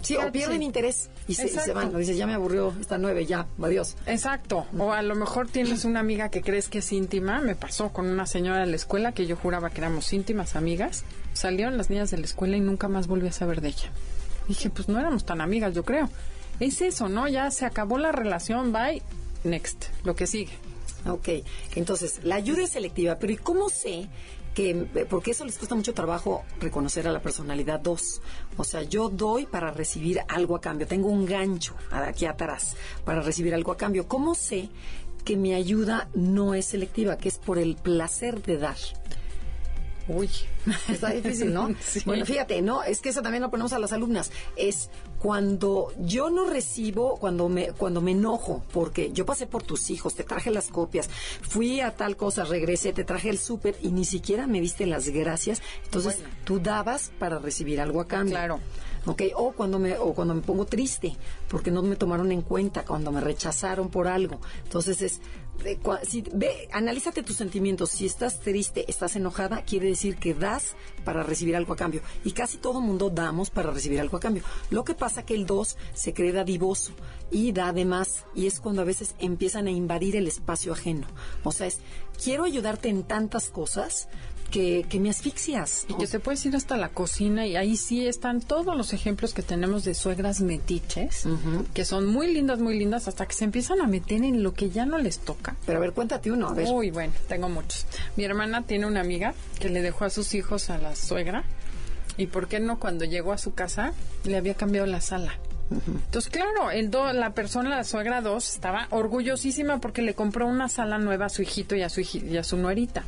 [0.02, 1.96] Sí, o pierden interés y se, van.
[1.96, 3.96] O dices, ya me aburrió esta nueve, ya, adiós.
[4.06, 4.66] Exacto.
[4.78, 7.40] O a lo mejor tienes una amiga que crees que es íntima.
[7.40, 11.06] Me pasó con una señora de la escuela que yo juraba que éramos íntimas amigas.
[11.34, 13.92] Salieron las niñas de la escuela y nunca más volví a saber de ella.
[14.48, 16.10] Dije, pues no éramos tan amigas, yo creo.
[16.60, 17.28] Es eso, ¿no?
[17.28, 19.02] Ya se acabó la relación, bye,
[19.44, 20.54] next, lo que sigue.
[21.08, 21.30] Ok,
[21.76, 24.10] entonces, la ayuda es selectiva, pero ¿y cómo sé
[24.56, 28.22] que, porque eso les cuesta mucho trabajo reconocer a la personalidad 2.
[28.58, 30.88] O sea, yo doy para recibir algo a cambio.
[30.88, 34.08] Tengo un gancho aquí atrás para recibir algo a cambio.
[34.08, 34.70] ¿Cómo sé
[35.26, 38.78] que mi ayuda no es selectiva, que es por el placer de dar?
[40.08, 40.30] Uy,
[40.90, 41.76] está difícil, ¿no?
[42.06, 44.32] Bueno, fíjate, no, es que eso también lo ponemos a las alumnas.
[44.56, 44.90] Es
[45.26, 50.14] cuando yo no recibo, cuando me, cuando me enojo, porque yo pasé por tus hijos,
[50.14, 51.10] te traje las copias,
[51.42, 55.10] fui a tal cosa, regresé, te traje el súper y ni siquiera me viste las
[55.10, 55.64] gracias.
[55.84, 58.36] Entonces, tú dabas para recibir algo a cambio.
[58.36, 58.60] Claro.
[59.08, 59.22] ¿ok?
[59.36, 61.16] O cuando me, o cuando me pongo triste,
[61.48, 64.40] porque no me tomaron en cuenta, cuando me rechazaron por algo.
[64.64, 65.22] Entonces es,
[65.64, 67.92] ve, analízate tus sentimientos.
[67.92, 72.02] Si estás triste, estás enojada, quiere decir que das para recibir algo a cambio.
[72.24, 74.44] Y casi todo mundo damos para recibir algo a cambio.
[74.70, 76.94] Lo que pasa que el 2 se cree dadivoso
[77.32, 78.26] y da de más.
[78.36, 81.08] Y es cuando a veces empiezan a invadir el espacio ajeno.
[81.44, 81.80] O sea, es,
[82.22, 84.08] quiero ayudarte en tantas cosas,
[84.50, 85.86] que, me asfixias.
[85.88, 89.34] Y que te puedes ir hasta la cocina y ahí sí están todos los ejemplos
[89.34, 91.28] que tenemos de suegras metiches,
[91.74, 94.70] que son muy lindas, muy lindas, hasta que se empiezan a meter en lo que
[94.70, 95.56] ya no les toca.
[95.66, 96.68] Pero a ver, cuéntate uno, a ver.
[96.70, 97.86] Uy, bueno, tengo muchos.
[98.16, 101.44] Mi hermana tiene una amiga que le dejó a sus hijos a la suegra
[102.18, 105.34] y por qué no cuando llegó a su casa le había cambiado la sala.
[105.72, 110.98] Entonces, claro, el la persona, la suegra 2, estaba orgullosísima porque le compró una sala
[110.98, 113.04] nueva a su hijito y a su, y a su nuerita.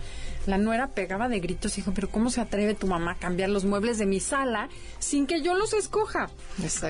[0.48, 3.50] La nuera pegaba de gritos y dijo, pero ¿cómo se atreve tu mamá a cambiar
[3.50, 6.30] los muebles de mi sala sin que yo los escoja?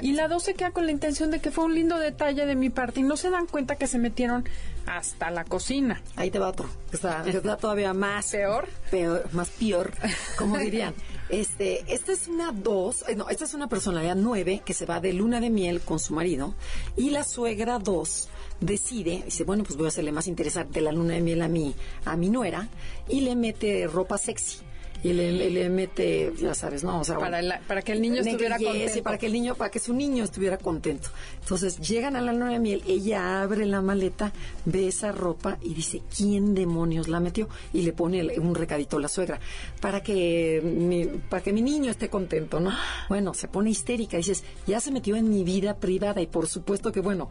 [0.01, 2.55] Y la dos se queda con la intención de que fue un lindo detalle de
[2.55, 4.47] mi parte y no se dan cuenta que se metieron
[4.85, 6.01] hasta la cocina.
[6.15, 6.69] Ahí te va otro.
[6.91, 8.31] Está, está todavía más...
[8.31, 8.69] ¿Peor?
[8.91, 9.91] Peor, más peor,
[10.37, 10.93] como dirían.
[11.29, 15.01] Este, esta es una dos, eh, no, esta es una personalidad nueve que se va
[15.01, 16.53] de luna de miel con su marido
[16.95, 18.29] y la suegra dos
[18.61, 21.75] decide, dice, bueno, pues voy a hacerle más interesante la luna de miel a mi,
[22.05, 22.69] a mi nuera
[23.09, 24.59] y le mete ropa sexy
[25.03, 27.01] y le, le, mete, ya sabes, ¿no?
[27.01, 29.03] O sea, para, para que el niño estuviera contento.
[29.03, 31.09] Para que el niño, para que su niño estuviera contento.
[31.41, 34.33] Entonces llegan a la luna de miel, ella abre la maleta,
[34.65, 37.47] ve esa ropa y dice, ¿quién demonios la metió?
[37.73, 39.39] Y le pone un recadito a la suegra,
[39.79, 42.71] para que mi, para que mi niño esté contento, ¿no?
[43.09, 46.91] Bueno, se pone histérica, dices, ya se metió en mi vida privada y por supuesto
[46.91, 47.29] que, bueno,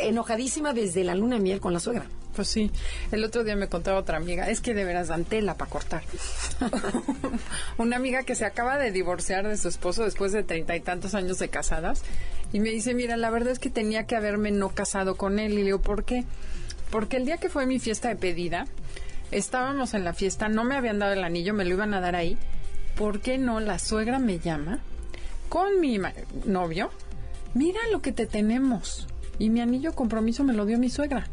[0.00, 2.06] enojadísima desde la luna de miel con la suegra.
[2.34, 2.70] Pues sí,
[3.10, 6.02] el otro día me contaba otra amiga, es que de veras dan tela para cortar.
[7.78, 11.14] Una amiga que se acaba de divorciar de su esposo después de treinta y tantos
[11.14, 12.02] años de casadas
[12.52, 15.52] y me dice, mira, la verdad es que tenía que haberme no casado con él.
[15.52, 16.24] Y le digo, ¿por qué?
[16.90, 18.66] Porque el día que fue mi fiesta de pedida,
[19.30, 22.14] estábamos en la fiesta, no me habían dado el anillo, me lo iban a dar
[22.14, 22.36] ahí.
[22.96, 23.60] ¿Por qué no?
[23.60, 24.80] La suegra me llama
[25.48, 25.98] con mi
[26.44, 26.90] novio.
[27.54, 29.08] Mira lo que te tenemos.
[29.38, 31.26] Y mi anillo compromiso me lo dio mi suegra.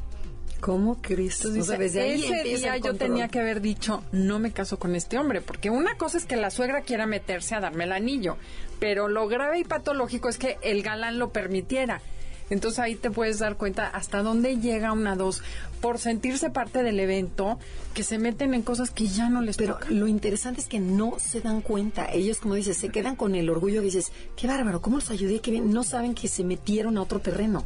[0.60, 1.50] ¿Cómo Cristo?
[1.56, 5.96] ese día yo tenía que haber dicho, no me caso con este hombre, porque una
[5.96, 8.38] cosa es que la suegra quiera meterse a darme el anillo,
[8.80, 12.02] pero lo grave y patológico es que el galán lo permitiera.
[12.50, 15.44] Entonces ahí te puedes dar cuenta hasta dónde llega una dos
[15.82, 17.60] por sentirse parte del evento
[17.94, 21.18] que se meten en cosas que ya no les Pero lo interesante es que no
[21.20, 22.12] se dan cuenta.
[22.12, 23.82] Ellos, como dices, se quedan con el orgullo.
[23.82, 25.40] Dices, qué bárbaro, ¿cómo los ayudé?
[25.50, 25.72] Bien.
[25.72, 27.66] No saben que se metieron a otro terreno.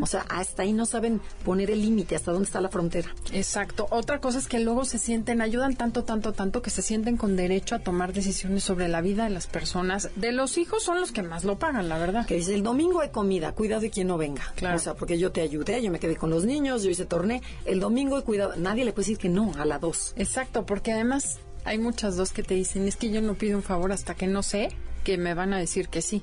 [0.00, 3.14] O sea, hasta ahí no saben poner el límite, hasta dónde está la frontera.
[3.32, 3.86] Exacto.
[3.90, 7.36] Otra cosa es que luego se sienten, ayudan tanto, tanto, tanto que se sienten con
[7.36, 10.10] derecho a tomar decisiones sobre la vida de las personas.
[10.16, 12.26] De los hijos son los que más lo pagan, la verdad.
[12.26, 14.42] Que dice, el domingo hay comida, cuidado de quien no venga.
[14.56, 14.76] Claro.
[14.76, 17.42] O sea, porque yo te ayudé, yo me quedé con los niños, yo hice torné.
[17.64, 18.54] El domingo hay cuidado.
[18.56, 20.14] Nadie le puede decir que no a la dos.
[20.16, 23.62] Exacto, porque además hay muchas dos que te dicen, es que yo no pido un
[23.62, 24.70] favor hasta que no sé
[25.04, 26.22] que me van a decir que sí.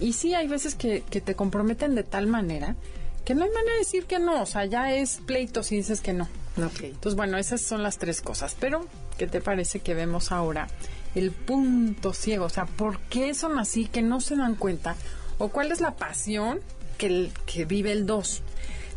[0.00, 2.76] Y sí, hay veces que, te comprometen de tal manera
[3.24, 4.42] que no hay manera de decir que no.
[4.42, 6.28] O sea, ya es pleito si dices que no.
[6.56, 8.56] Entonces, bueno, esas son las tres cosas.
[8.58, 8.86] Pero,
[9.18, 10.68] ¿qué te parece que vemos ahora?
[11.14, 12.44] El punto ciego.
[12.46, 14.96] O sea, ¿por qué son así que no se dan cuenta?
[15.38, 16.60] ¿O cuál es la pasión
[16.98, 18.42] que, que vive el dos?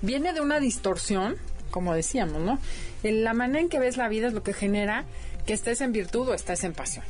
[0.01, 1.37] Viene de una distorsión
[1.71, 2.59] como decíamos, ¿no?
[3.03, 5.05] La manera en que ves la vida es lo que genera
[5.45, 7.05] que estés en virtud o estés en pasión.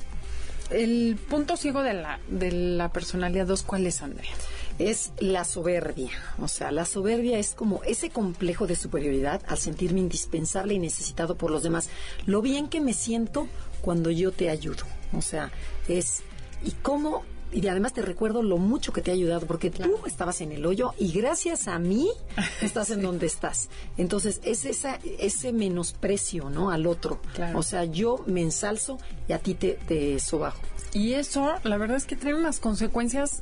[0.69, 4.31] El punto ciego de la, de la personalidad 2, ¿cuál es, Andrea?
[4.79, 6.11] Es la soberbia.
[6.39, 11.37] O sea, la soberbia es como ese complejo de superioridad al sentirme indispensable y necesitado
[11.37, 11.89] por los demás.
[12.25, 13.47] Lo bien que me siento
[13.81, 14.83] cuando yo te ayudo.
[15.13, 15.51] O sea,
[15.87, 16.21] es...
[16.63, 20.41] ¿Y cómo y además te recuerdo lo mucho que te ha ayudado, porque tú estabas
[20.41, 22.09] en el hoyo y gracias a mí
[22.61, 23.69] estás en donde estás.
[23.97, 26.71] Entonces, es esa, ese menosprecio, ¿no?
[26.71, 27.19] Al otro.
[27.55, 30.59] O sea, yo me ensalzo y a ti te, te sobajo.
[30.93, 33.41] Y eso, la verdad es que trae unas consecuencias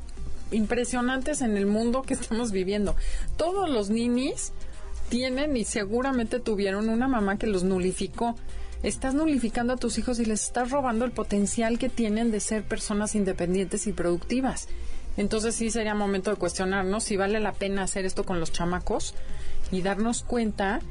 [0.52, 2.96] impresionantes en el mundo que estamos viviendo.
[3.38, 4.52] Todos los ninis
[5.10, 8.36] tienen y seguramente tuvieron una mamá que los nulificó
[8.88, 12.64] estás nulificando a tus hijos y les estás robando el potencial que tienen de ser
[12.64, 14.68] personas independientes y productivas.
[15.18, 19.16] Entonces sí sería momento de cuestionarnos si vale la pena hacer esto con los chamacos
[19.72, 20.82] y darnos cuenta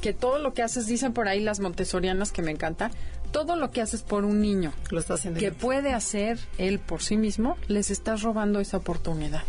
[0.00, 2.90] que todo lo que haces, dicen por ahí las montessorianas que me encanta,
[3.30, 7.02] todo lo que haces por un niño lo está haciendo que puede hacer él por
[7.02, 9.42] sí mismo, les estás robando esa oportunidad.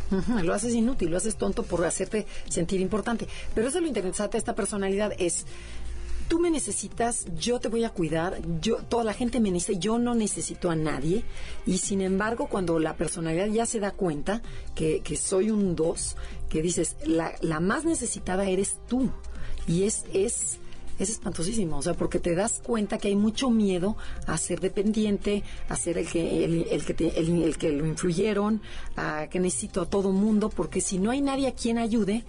[0.44, 3.28] lo haces inútil, lo haces tonto por hacerte sentir importante.
[3.54, 5.46] Pero eso es lo interesante de esta personalidad, es
[6.28, 9.98] tú me necesitas, yo te voy a cuidar, yo, toda la gente me necesita, yo
[9.98, 11.24] no necesito a nadie.
[11.66, 14.42] Y sin embargo, cuando la personalidad ya se da cuenta
[14.74, 16.16] que, que soy un dos,
[16.50, 19.12] que dices, la, la más necesitada eres tú.
[19.68, 20.60] Y es, es,
[21.00, 25.44] es espantosísimo, o sea, porque te das cuenta que hay mucho miedo a ser dependiente,
[25.68, 28.62] a ser el que, el, el que, te, el, que lo influyeron,
[28.96, 32.24] a que necesito a todo mundo, porque si no hay nadie a quien ayude,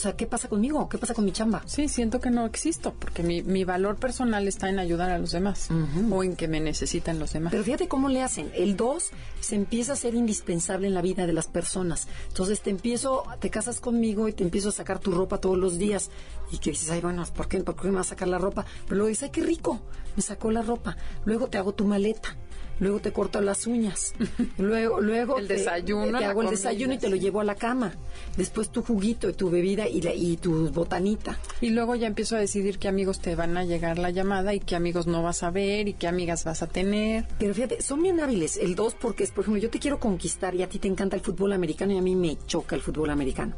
[0.00, 0.88] sea, ¿qué pasa conmigo?
[0.88, 1.62] ¿Qué pasa con mi chamba?
[1.66, 5.32] Sí, siento que no existo, porque mi, mi valor personal está en ayudar a los
[5.32, 5.68] demás
[6.10, 7.50] o en que me necesitan los demás.
[7.50, 8.50] Pero fíjate cómo le hacen.
[8.54, 9.10] El 2
[9.40, 12.08] se empieza a ser indispensable en la vida de las personas.
[12.28, 15.78] Entonces te empiezo, te casas conmigo y te empiezo a sacar tu ropa todos los
[15.78, 16.10] días.
[16.50, 18.64] Y que dices, ay, bueno, ¿por qué, ¿por qué me vas a sacar la ropa?
[18.84, 19.80] Pero luego dices, ay, qué rico,
[20.16, 20.96] me sacó la ropa.
[21.24, 22.36] Luego te hago tu maleta
[22.80, 24.14] luego te corto las uñas,
[24.58, 27.92] luego, luego el desayuno, te, hago el desayuno y te lo llevo a la cama,
[28.36, 31.38] después tu juguito y tu bebida y, y tu botanita.
[31.60, 34.60] Y luego ya empiezo a decidir qué amigos te van a llegar la llamada y
[34.60, 37.26] qué amigos no vas a ver y qué amigas vas a tener.
[37.38, 38.56] Pero fíjate, son bien hábiles.
[38.56, 41.16] El dos porque es, por ejemplo, yo te quiero conquistar y a ti te encanta
[41.16, 43.54] el fútbol americano y a mí me choca el fútbol americano.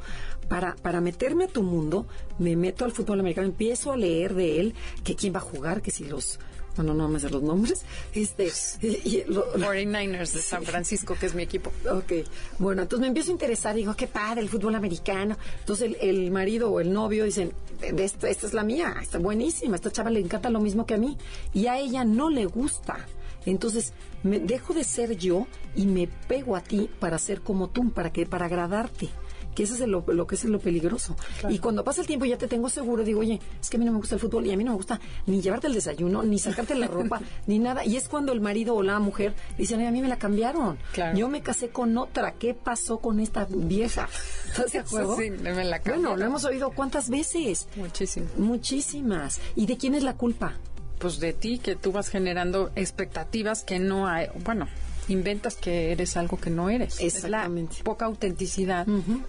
[0.49, 2.07] Para, para meterme a tu mundo,
[2.39, 5.81] me meto al fútbol americano, empiezo a leer de él, que quién va a jugar,
[5.81, 6.39] que si los
[6.77, 7.83] bueno, no me sé los nombres,
[8.15, 8.47] este,
[8.83, 11.73] y, 49ers de San Francisco, que es mi equipo.
[11.91, 12.13] Ok,
[12.59, 15.37] bueno, entonces me empiezo a interesar, digo, qué padre el fútbol americano.
[15.61, 19.91] Entonces el, marido o el novio dicen, esta, esta es la mía, está buenísima, esta
[19.91, 21.19] chava le encanta lo mismo que a mí,
[21.53, 23.07] y a ella no le gusta.
[23.45, 27.91] Entonces, me dejo de ser yo y me pego a ti para ser como tú,
[27.91, 29.11] para que para agradarte
[29.55, 31.17] que eso es lo, que es lo peligroso.
[31.49, 33.85] Y cuando pasa el tiempo ya te tengo seguro, digo, oye, es que a mí
[33.85, 36.23] no me gusta el fútbol y a mí no me gusta ni llevarte el desayuno,
[36.23, 37.85] ni sacarte la ropa, ni nada.
[37.85, 40.79] Y es cuando el marido o la mujer dicen, a mí me la cambiaron.
[41.15, 42.33] Yo me casé con otra.
[42.33, 44.09] ¿Qué pasó con esta vieja?
[44.49, 45.17] ¿Estás de acuerdo?
[45.17, 47.69] Sí, me la bueno, lo hemos oído cuántas veces.
[47.77, 48.37] Muchísimas.
[48.37, 49.41] Muchísimas.
[49.57, 50.55] ¿Y de quién es la culpa?
[50.99, 54.29] Pues de ti, que tú vas generando expectativas que no hay.
[54.45, 54.69] Bueno,
[55.09, 57.01] inventas que eres algo que no eres.
[57.01, 57.73] Exactamente.
[57.75, 58.87] Es la poca autenticidad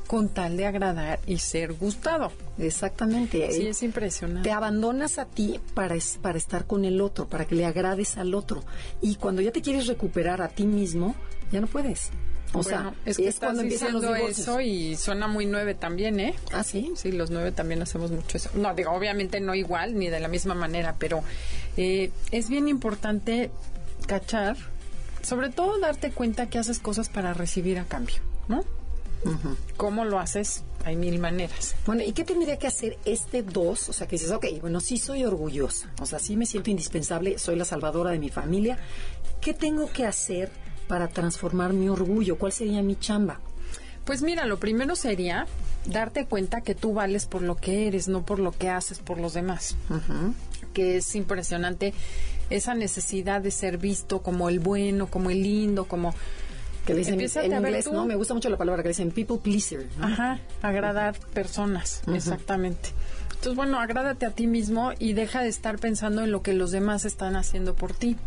[0.07, 2.31] con tal de agradar y ser gustado.
[2.57, 3.51] Exactamente.
[3.51, 4.47] Sí, es impresionante.
[4.47, 8.33] Te abandonas a ti para, para estar con el otro, para que le agrades al
[8.35, 8.63] otro.
[9.01, 11.15] Y cuando ya te quieres recuperar a ti mismo,
[11.51, 12.11] ya no puedes.
[12.53, 16.35] O sea, es, que cuando empiezan los eso y suena muy nueve también, ¿eh?
[16.51, 16.91] Ah, sí.
[16.95, 18.51] Sí, los nueve también hacemos mucho eso.
[18.53, 21.23] No, digo, obviamente no igual ni de la misma manera, pero
[21.77, 23.49] eh, es bien importante
[24.05, 24.55] cachar
[25.23, 28.63] sobre todo darte cuenta que haces cosas para recibir a cambio, ¿no?
[29.77, 30.63] ¿Cómo lo haces?
[30.83, 31.75] Hay mil maneras.
[31.85, 33.87] Bueno, ¿y qué tendría que hacer este dos?
[33.87, 37.39] O sea, que dices, ok, bueno, sí soy orgullosa, o sea, sí me siento indispensable,
[37.39, 38.77] soy la salvadora de mi familia.
[39.39, 40.51] ¿Qué tengo que hacer
[40.87, 42.37] para transformar mi orgullo?
[42.37, 43.39] ¿Cuál sería mi chamba?
[44.03, 45.47] Pues mira, lo primero sería
[45.85, 49.17] darte cuenta que tú vales por lo que eres, no por lo que haces por
[49.19, 49.77] los demás.
[50.73, 51.93] Que es impresionante
[52.49, 56.13] esa necesidad de ser visto como el bueno, como el lindo, como
[56.85, 58.05] que le dicen en inglés, ¿no?
[58.05, 59.87] Me gusta mucho la palabra que dicen people pleaser.
[60.01, 62.89] Ajá, agradar personas, exactamente.
[63.29, 66.71] Entonces, bueno, agrádate a ti mismo y deja de estar pensando en lo que los
[66.71, 68.17] demás están haciendo por ti.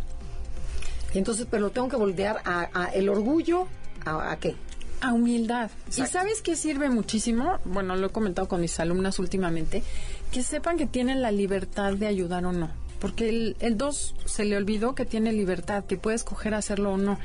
[1.13, 3.67] Entonces, pero tengo que voltear a, el orgullo,
[4.05, 4.55] ¿a, qué?
[5.01, 5.71] A humildad.
[5.89, 7.59] ¿Y sabes qué sirve muchísimo?
[7.65, 9.83] Bueno, lo he comentado con mis alumnas últimamente,
[10.31, 14.57] que sepan que tienen la libertad de ayudar o no porque el 2 se le
[14.57, 17.19] olvidó que tiene libertad, que puede escoger hacerlo o no.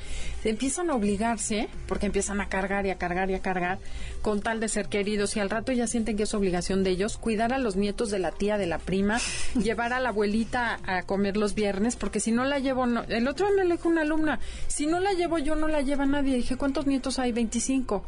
[0.44, 3.78] Empiezan a obligarse, porque empiezan a cargar y a cargar y a cargar,
[4.20, 7.16] con tal de ser queridos, y al rato ya sienten que es obligación de ellos
[7.16, 9.18] cuidar a los nietos de la tía, de la prima,
[9.62, 13.04] llevar a la abuelita a comer los viernes, porque si no la llevo, no.
[13.04, 15.80] el otro día me lo dijo una alumna, si no la llevo yo, no la
[15.80, 16.36] lleva nadie.
[16.36, 17.32] Dije, ¿cuántos nietos hay?
[17.32, 18.04] 25.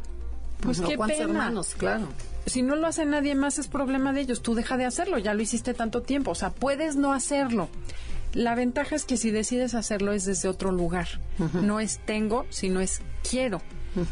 [0.61, 1.15] Pues qué pena.
[1.15, 2.07] hermanos, claro
[2.45, 4.41] si no lo hace nadie más es problema de ellos.
[4.41, 6.31] Tú deja de hacerlo, ya lo hiciste tanto tiempo.
[6.31, 7.69] O sea, puedes no hacerlo.
[8.33, 11.07] La ventaja es que si decides hacerlo es desde otro lugar.
[11.53, 13.61] No es tengo, sino es quiero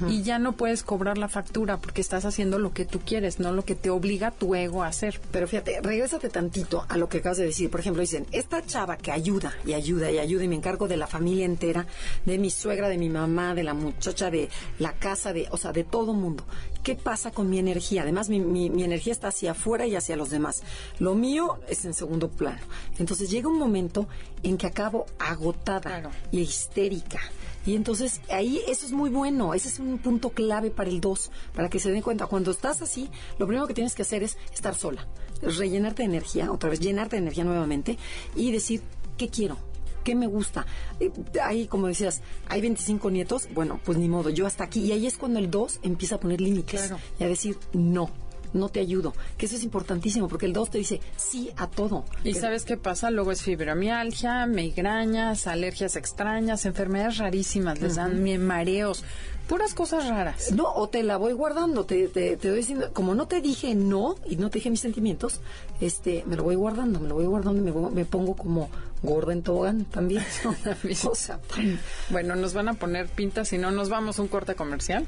[0.08, 3.52] y ya no puedes cobrar la factura porque estás haciendo lo que tú quieres, no
[3.52, 5.20] lo que te obliga tu ego a hacer.
[5.32, 7.70] Pero fíjate, regrésate tantito a lo que acabas de decir.
[7.70, 10.98] Por ejemplo, dicen, esta chava que ayuda y ayuda y ayuda y me encargo de
[10.98, 11.88] la familia entera,
[12.26, 15.72] de mi suegra, de mi mamá, de la muchacha, de la casa, de, o sea,
[15.72, 16.46] de todo mundo.
[16.84, 18.02] ¿Qué pasa con mi energía?
[18.02, 20.64] Además, mi, mi, energía está hacia afuera y hacia los demás.
[21.00, 22.60] Lo mío es en segundo plano.
[23.00, 24.08] Entonces llega un momento
[24.44, 27.22] en que acabo agotada y histérica
[27.66, 31.32] y entonces ahí eso es muy bueno, ese es un punto clave para el 2,
[31.56, 32.28] para que se den cuenta.
[32.28, 35.08] Cuando estás así, lo primero que tienes que hacer es estar sola,
[35.42, 37.98] rellenarte de energía, otra vez llenarte de energía nuevamente
[38.36, 38.82] y decir,
[39.18, 39.58] ¿qué quiero?
[40.04, 40.66] ¿Qué me gusta?
[41.00, 44.82] Eh, ahí, como decías, hay 25 nietos, bueno, pues ni modo, yo hasta aquí.
[44.82, 48.10] Y ahí es cuando el 2 empieza a poner límites y a decir, no,
[48.54, 49.14] no te ayudo.
[49.38, 52.06] Que eso es importantísimo porque el 2 te dice sí a todo.
[52.24, 53.12] ¿Y sabes qué pasa?
[53.12, 59.04] Luego es fibromialgia, migrañas, alergias extrañas, enfermedades rarísimas, les dan mareos,
[59.48, 60.52] puras cosas raras.
[60.52, 64.16] No, o te la voy guardando, te, te, doy diciendo, como no te dije no
[64.26, 65.42] y no te dije mis sentimientos,
[65.82, 68.70] este, me lo voy guardando, me lo voy guardando y me, me pongo como
[69.02, 70.24] gorda en tobogán también.
[72.10, 75.06] bueno, nos van a poner pintas si no nos vamos a un corte comercial.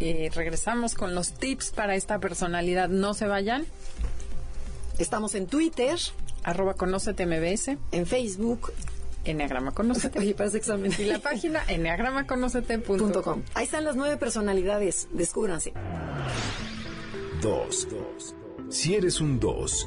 [0.00, 2.88] Y regresamos con los tips para esta personalidad.
[2.88, 3.64] No se vayan.
[4.98, 5.98] Estamos en Twitter.
[6.42, 7.76] Arroba Conócete MBS.
[7.92, 8.72] En Facebook.
[9.24, 10.18] Enneagrama Conócete.
[10.18, 10.92] Oye, parece examen.
[10.98, 13.42] Y la página enneagramaconocete.com.
[13.54, 15.08] Ahí están las nueve personalidades.
[15.12, 15.72] Descúbranse.
[17.40, 17.88] Dos.
[18.70, 19.86] Si eres un dos,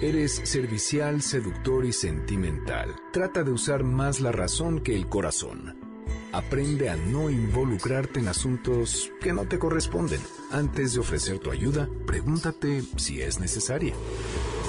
[0.00, 2.94] eres servicial, seductor y sentimental.
[3.12, 5.87] Trata de usar más la razón que el corazón.
[6.32, 10.20] Aprende a no involucrarte en asuntos que no te corresponden.
[10.50, 13.94] Antes de ofrecer tu ayuda, pregúntate si es necesaria.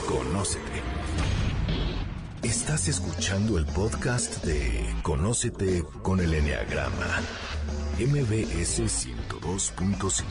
[0.08, 0.64] Conócete.
[2.44, 7.20] Estás escuchando el podcast de Conócete con el Enneagrama,
[8.00, 10.24] MBS 102.5.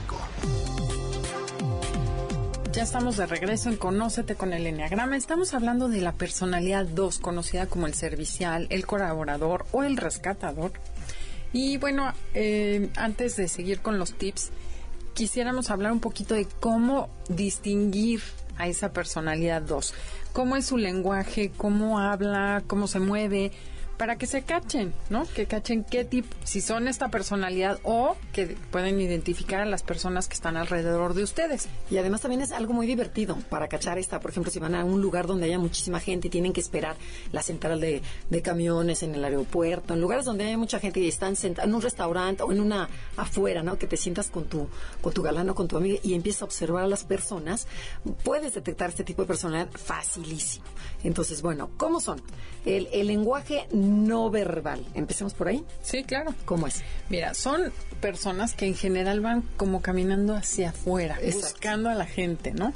[2.72, 5.16] Ya estamos de regreso en Conócete con el Enneagrama.
[5.16, 10.72] Estamos hablando de la personalidad 2, conocida como el servicial, el colaborador o el rescatador.
[11.52, 14.50] Y bueno, eh, antes de seguir con los tips,
[15.14, 18.20] quisiéramos hablar un poquito de cómo distinguir
[18.58, 19.94] a esa personalidad 2.
[20.32, 23.52] Cómo es su lenguaje, cómo habla, cómo se mueve
[23.98, 25.26] para que se cachen, ¿no?
[25.26, 30.28] Que cachen qué tipo, si son esta personalidad o que pueden identificar a las personas
[30.28, 31.68] que están alrededor de ustedes.
[31.90, 34.84] Y además también es algo muy divertido para cachar esta, por ejemplo, si van a
[34.84, 36.96] un lugar donde haya muchísima gente y tienen que esperar
[37.32, 38.00] la central de,
[38.42, 41.82] camiones en el aeropuerto, en lugares donde hay mucha gente y están sentados en un
[41.82, 43.76] restaurante o en una afuera, ¿no?
[43.78, 44.68] Que te sientas con tu,
[45.02, 47.66] con tu galán o con tu amiga y empiezas a observar a las personas,
[48.22, 50.66] puedes detectar este tipo de personalidad facilísimo.
[51.02, 52.22] Entonces, bueno, ¿cómo son?
[52.64, 53.66] El, el lenguaje
[54.30, 54.84] verbal.
[54.94, 55.64] Empecemos por ahí.
[55.82, 56.34] Sí, claro.
[56.44, 56.82] ¿Cómo es?
[57.08, 62.52] Mira, son personas que en general van como caminando hacia afuera, buscando a la gente,
[62.52, 62.72] ¿no?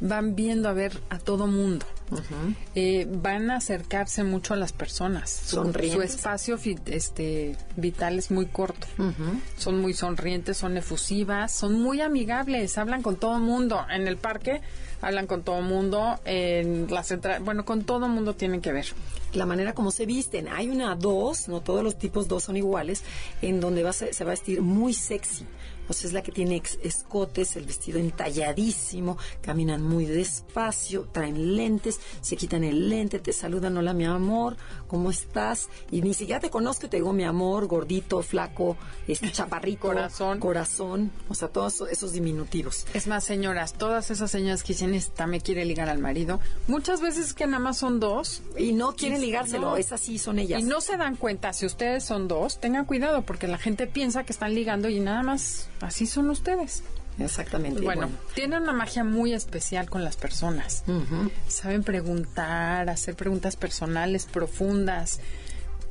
[0.00, 1.86] Van viendo a ver a todo mundo.
[2.74, 5.30] Eh, van a acercarse mucho a las personas.
[5.30, 8.86] Su, su espacio este, vital es muy corto.
[9.56, 13.84] Son muy sonrientes, son efusivas, son muy amigables, hablan con todo mundo.
[13.90, 14.60] En el parque
[15.00, 18.86] hablan con todo mundo, en la central, bueno, con todo mundo tienen que ver.
[19.34, 20.48] La manera como se visten.
[20.48, 23.02] Hay una dos, no todos los tipos dos son iguales,
[23.40, 25.46] en donde va, se va a vestir muy sexy
[25.86, 32.36] pues es la que tiene escotes, el vestido entalladísimo, caminan muy despacio, traen lentes, se
[32.36, 34.56] quitan el lente, te saludan, hola mi amor,
[34.86, 35.68] ¿cómo estás?
[35.90, 38.76] Y ni siquiera te conozco, te digo mi amor, gordito, flaco,
[39.06, 42.86] este chaparrico, corazón, corazón, o sea, todos esos diminutivos.
[42.94, 47.00] Es más, señoras, todas esas señoras que dicen, esta me quiere ligar al marido, muchas
[47.00, 48.42] veces que nada más son dos.
[48.56, 50.60] Y no quieren ligárselo, es así, son ellas.
[50.60, 54.24] Y no se dan cuenta, si ustedes son dos, tengan cuidado, porque la gente piensa
[54.24, 56.82] que están ligando y nada más Así son ustedes.
[57.18, 57.82] Exactamente.
[57.82, 60.84] Bueno, tienen una magia muy especial con las personas.
[61.46, 65.20] Saben preguntar, hacer preguntas personales profundas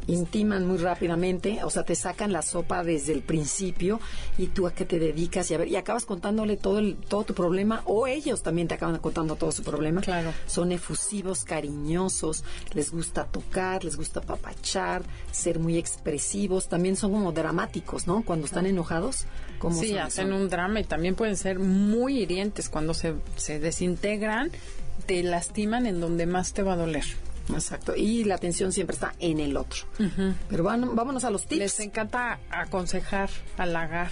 [0.08, 3.99] intiman muy rápidamente, o sea, te sacan la sopa desde el principio
[4.38, 7.24] y tú a qué te dedicas y a ver, y acabas contándole todo el, todo
[7.24, 10.02] tu problema o ellos también te acaban contando todo su problema.
[10.02, 10.34] Claro.
[10.47, 12.43] Son efusivos, cariñosos,
[12.74, 18.24] les gusta tocar, les gusta papachar, ser muy expresivos, también son como dramáticos, ¿no?
[18.24, 19.26] Cuando están enojados,
[19.60, 24.52] como Sí, hacen un drama y también pueden ser muy hirientes cuando se, se desintegran,
[25.06, 27.06] te lastiman en donde más te va a doler.
[27.54, 27.95] Exacto.
[27.95, 29.86] Y la atención siempre está en el otro.
[30.49, 31.60] Pero van, vámonos a los tips.
[31.60, 34.10] Les encanta aconsejar, halagar.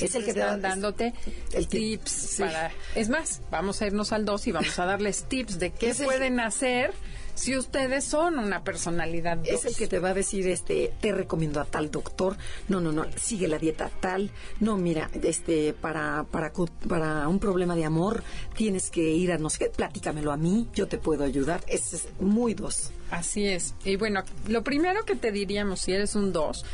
[0.00, 1.14] Es el que te están dándote
[1.52, 2.70] el tips para.
[2.94, 6.40] Es más, vamos a irnos al 2 y vamos a darles tips de qué pueden
[6.40, 6.92] hacer
[7.38, 11.60] si ustedes son una personalidad Es el que te va a decir, este, te recomiendo
[11.60, 12.36] a tal doctor,
[12.68, 16.52] no, no, no, sigue la dieta tal, no, mira, este, para, para,
[16.88, 18.24] para un problema de amor
[18.56, 22.08] tienes que ir a no sé qué, platícamelo a mí, yo te puedo ayudar, es
[22.18, 22.90] muy dos.
[23.10, 23.74] Así es.
[23.84, 26.64] Y bueno, lo primero que te diríamos si eres un dos,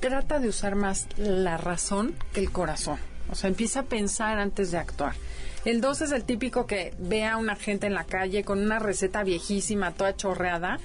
[0.00, 2.98] trata de usar más la razón que el corazón.
[3.30, 5.14] O sea, empieza a pensar antes de actuar.
[5.64, 8.78] El 2 es el típico que ve a una gente en la calle con una
[8.78, 10.78] receta viejísima, toda chorreada,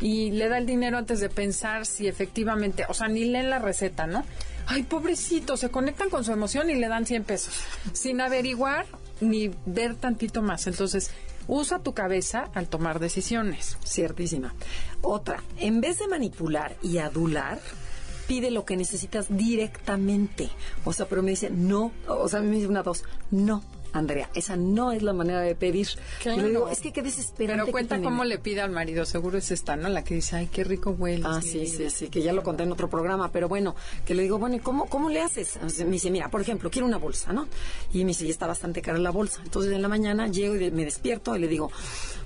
[0.00, 3.58] y le da el dinero antes de pensar si efectivamente, o sea, ni leen la
[3.58, 4.24] receta, ¿no?
[4.66, 7.54] Ay, pobrecito, se conectan con su emoción y le dan 100 pesos,
[7.94, 8.86] sin averiguar
[9.20, 10.66] ni ver tantito más.
[10.66, 11.10] Entonces,
[11.46, 13.78] usa tu cabeza al tomar decisiones.
[13.84, 14.54] Ciertísima.
[15.00, 17.58] Otra, en vez de manipular y adular,
[18.26, 20.50] pide lo que necesitas directamente.
[20.84, 23.64] O sea, pero me dice, no, o sea, me dice una dos, no,
[23.98, 25.88] Andrea, esa no es la manera de pedir.
[26.22, 26.42] Claro.
[26.42, 27.62] le digo, es que qué desesperante.
[27.62, 29.88] Pero cuenta cómo le pide al marido, seguro es esta, ¿no?
[29.88, 31.24] La que dice, ay, qué rico huele.
[31.26, 33.74] Ah, sí, sí, sí, que ya lo conté en otro programa, pero bueno,
[34.04, 35.58] que le digo, bueno, ¿y cómo, cómo le haces?
[35.78, 37.48] me dice, mira, por ejemplo, quiero una bolsa, ¿no?
[37.92, 39.40] Y me dice, y está bastante cara la bolsa.
[39.44, 41.70] Entonces en la mañana llego y me despierto y le digo,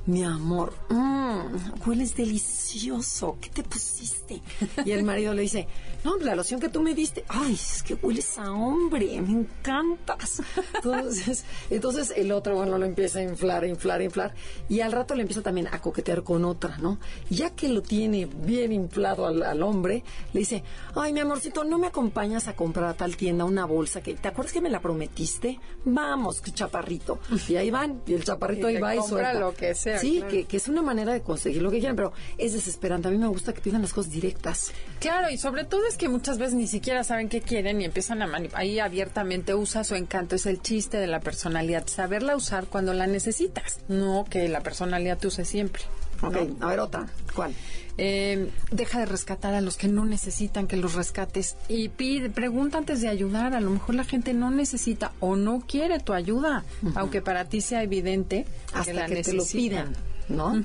[0.06, 4.40] mi amor, mmm, hueles delicioso, ¿qué te pusiste?
[4.84, 5.68] Y el marido le dice,
[6.04, 10.42] no, la loción que tú me diste, ay, es que hueles a hombre, me encantas.
[10.74, 14.34] Entonces, entonces el otro, bueno, lo empieza a inflar, inflar, inflar,
[14.68, 16.98] y al rato le empieza también a coquetear con otra, ¿no?
[17.30, 20.64] Ya que lo tiene bien inflado al, hombre, le dice,
[20.96, 24.28] ay, mi amorcito, ¿no me acompañas a comprar a tal tienda una bolsa que, ¿te
[24.28, 25.60] acuerdas que me la prometiste?
[25.84, 27.20] Vamos, chaparrito.
[27.48, 29.34] Y ahí van, y el chaparrito ahí va y suelta.
[29.34, 29.91] lo que sea.
[29.98, 33.08] Sí, que, que es una manera de conseguir lo que quieran, pero es desesperante.
[33.08, 34.72] A mí me gusta que pidan las cosas directas.
[35.00, 38.22] Claro, y sobre todo es que muchas veces ni siquiera saben qué quieren y empiezan
[38.22, 38.62] a manipular.
[38.62, 43.06] Ahí abiertamente usa su encanto, es el chiste de la personalidad, saberla usar cuando la
[43.06, 45.82] necesitas, no que la personalidad te use siempre.
[46.22, 47.06] Ok, a ver otra.
[47.34, 47.52] ¿Cuál?
[47.98, 52.78] Eh, deja de rescatar a los que no necesitan que los rescates y pide, pregunta
[52.78, 53.54] antes de ayudar.
[53.54, 56.64] A lo mejor la gente no necesita o no quiere tu ayuda,
[56.94, 59.94] aunque para ti sea evidente Hasta que la que te lo pidan,
[60.28, 60.64] ¿no?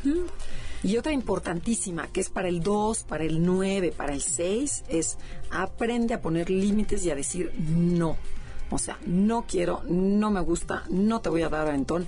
[0.84, 5.17] Y otra importantísima, que es para el 2, para el 9, para el 6, es
[5.49, 8.15] aprende a poner límites y a decir no.
[8.69, 12.07] O sea, no quiero, no me gusta, no te voy a dar aventón,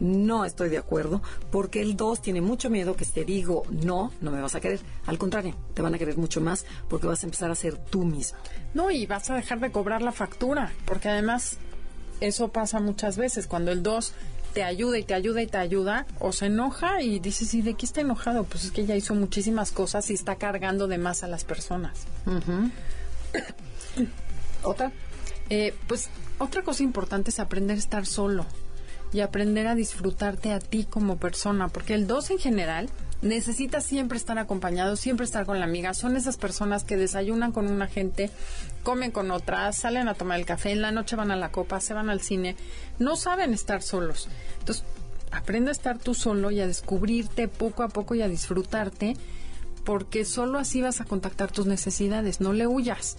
[0.00, 4.12] no estoy de acuerdo, porque el 2 tiene mucho miedo que si te digo no,
[4.20, 4.80] no me vas a querer.
[5.06, 8.04] Al contrario, te van a querer mucho más porque vas a empezar a ser tú
[8.04, 8.38] mismo.
[8.74, 11.58] No, y vas a dejar de cobrar la factura, porque además
[12.20, 14.12] eso pasa muchas veces, cuando el 2
[14.54, 17.74] te ayuda y te ayuda y te ayuda, o se enoja y dices, ¿y de
[17.74, 18.44] qué está enojado?
[18.44, 22.06] Pues es que ya hizo muchísimas cosas y está cargando de más a las personas.
[24.62, 24.92] ¿Otra?
[25.50, 28.46] Eh, pues otra cosa importante es aprender a estar solo
[29.12, 32.88] y aprender a disfrutarte a ti como persona, porque el 2 en general
[33.22, 35.94] necesita siempre estar acompañado, siempre estar con la amiga.
[35.94, 38.30] Son esas personas que desayunan con una gente,
[38.82, 41.80] comen con otras, salen a tomar el café, en la noche van a la copa,
[41.80, 42.56] se van al cine.
[42.98, 44.28] No saben estar solos.
[44.60, 44.84] Entonces,
[45.30, 49.16] aprende a estar tú solo y a descubrirte poco a poco y a disfrutarte,
[49.84, 53.16] porque solo así vas a contactar tus necesidades, no le huyas.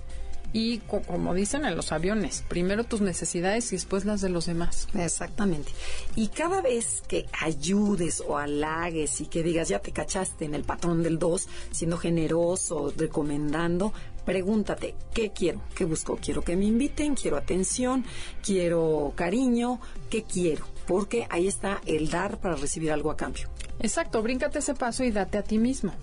[0.52, 4.47] Y co- como dicen en los aviones, primero tus necesidades y después las de los
[4.47, 4.88] demás.
[4.95, 5.72] Exactamente.
[6.16, 10.64] Y cada vez que ayudes o halagues y que digas, ya te cachaste en el
[10.64, 13.93] patrón del 2, siendo generoso, recomendando,
[14.26, 15.62] pregúntate, ¿qué quiero?
[15.76, 16.18] ¿Qué busco?
[16.20, 17.16] ¿Quiero que me inviten?
[17.16, 18.04] ¿Quiero atención?
[18.43, 19.80] ¿Quiero cariño?
[20.10, 20.66] ¿Qué quiero?
[20.88, 23.47] Porque ahí está el dar para recibir algo a cambio.
[23.80, 25.93] Exacto, bríncate ese paso y date a ti mismo.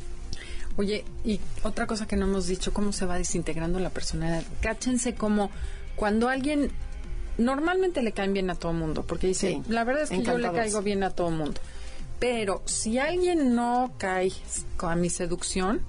[0.76, 4.44] Oye, y otra cosa que no hemos dicho, cómo se va desintegrando la personalidad.
[4.60, 5.50] Cáchense como
[5.96, 6.70] cuando alguien
[7.38, 10.38] normalmente le caen bien a todo mundo, porque dice, Sí, la verdad es que yo
[10.38, 11.60] le caigo bien a todo mundo.
[12.18, 14.32] Pero si alguien no cae
[14.78, 15.80] a mi seducción,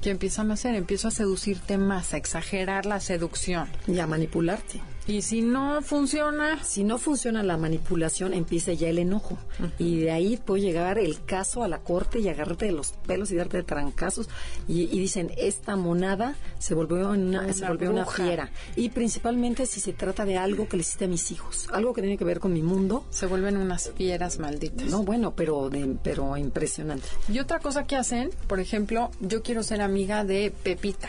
[0.00, 0.74] ¿qué empiezan a hacer?
[0.74, 3.68] Empiezo a seducirte más, a exagerar la seducción.
[3.86, 4.80] Y a manipularte.
[5.06, 9.36] Y si no funciona, Si no funciona la manipulación, empieza ya el enojo.
[9.78, 13.30] Y de ahí puede llegar el caso a la corte y agarrarte de los pelos
[13.30, 14.28] y darte de trancazos.
[14.68, 18.50] Y, y dicen, esta monada se volvió, una, Una se volvió una fiera.
[18.76, 21.68] Y principalmente si se trata de algo que le hiciste a mis hijos.
[21.72, 23.04] Algo que tiene que ver con mi mundo.
[23.10, 24.86] se vuelven unas fieras malditas.
[24.86, 27.08] No, bueno, pero, de, pero impresionante.
[27.28, 31.08] Y otra cosa que hacen, por ejemplo, yo quiero ser amiga de Pepita,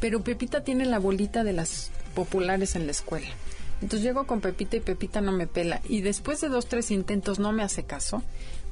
[0.00, 3.28] pero Pepita tiene la bolita de las populares en la escuela.
[3.80, 5.80] Entonces llego con Pepita y Pepita no me pela.
[5.88, 8.22] Y después de dos, tres intentos no me hace caso.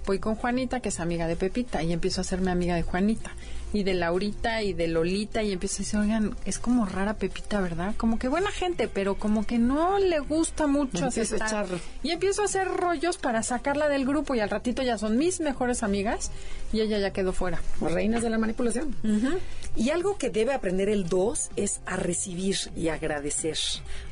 [0.05, 3.33] Voy con Juanita, que es amiga de Pepita, y empiezo a hacerme amiga de Juanita.
[3.73, 7.61] Y de Laurita y de Lolita, y empiezo a decir, oigan, es como rara Pepita,
[7.61, 7.95] ¿verdad?
[7.97, 11.67] Como que buena gente, pero como que no le gusta mucho aceptar.
[12.03, 15.41] Y empiezo a hacer rollos para sacarla del grupo, y al ratito ya son mis
[15.41, 16.31] mejores amigas,
[16.73, 17.61] y ella ya quedó fuera.
[17.81, 18.97] Reinas de la manipulación.
[19.75, 23.59] Y algo que debe aprender el 2 es a recibir y agradecer.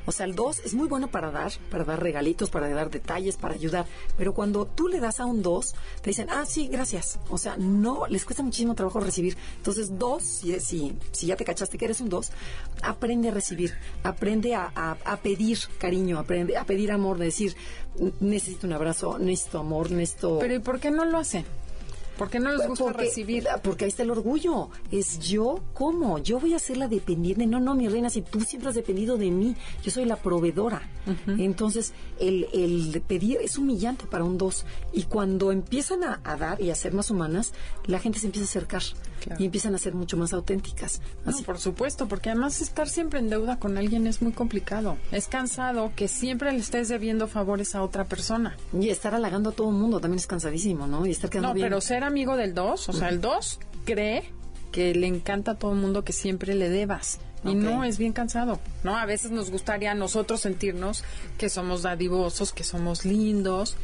[0.07, 3.36] O sea, el 2 es muy bueno para dar, para dar regalitos, para dar detalles,
[3.36, 3.86] para ayudar.
[4.18, 7.18] Pero cuando tú le das a un 2, te dicen, ah, sí, gracias.
[7.30, 9.36] O sea, no, les cuesta muchísimo trabajo recibir.
[9.57, 10.59] Entonces, 2, si,
[11.12, 12.30] si, ya te cachaste que eres un 2,
[12.82, 17.57] aprende a recibir, aprende a, a- a pedir cariño, aprende a pedir amor, de decir,
[18.20, 20.38] necesito un abrazo, necesito amor, necesito...
[20.38, 21.44] Pero ¿y por qué no lo hacen?
[22.19, 23.47] ¿Por qué no les gusta Porque- recibir?
[23.62, 24.69] Porque ahí está el orgullo.
[24.93, 26.19] Es yo, ¿cómo?
[26.19, 27.47] Yo voy a ser la dependiente.
[27.47, 30.83] No, no, mi reina, si tú siempre has dependido de mí, yo soy la proveedora.
[31.27, 34.65] Entonces, el, el pedir es humillante para un dos.
[34.93, 37.53] Y cuando empiezan a, a dar y a ser más humanas,
[37.87, 38.83] la gente se empieza a acercar
[39.25, 39.43] Claro.
[39.43, 41.01] y empiezan a ser mucho más auténticas.
[41.25, 44.99] No, Así, por supuesto, porque además estar siempre en deuda con alguien es muy complicado.
[45.12, 48.57] Es cansado que siempre le estés debiendo favores a otra persona.
[48.79, 51.07] y estar halagando a todo el mundo también es cansadísimo, ¿no?
[51.07, 51.66] Y estar quedando No, bien.
[51.68, 54.25] pero ser amigo del 2, o sea, el 2 cree
[54.72, 57.18] que le encanta a todo el mundo que siempre le debas.
[57.45, 57.55] Y Ok.
[57.57, 58.97] no, es bien cansado, ¿no?
[58.97, 61.05] A veces nos gustaría a nosotros sentirnos
[61.39, 63.77] que somos dadivosos, que somos lindos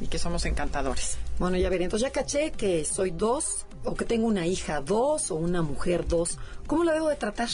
[0.00, 1.18] y que somos encantadores.
[1.38, 1.84] Bueno, ya veré.
[1.84, 6.06] Entonces ya caché que soy dos, o que tengo una hija dos, o una mujer
[6.06, 6.38] dos.
[6.66, 7.48] ¿Cómo la debo de tratar?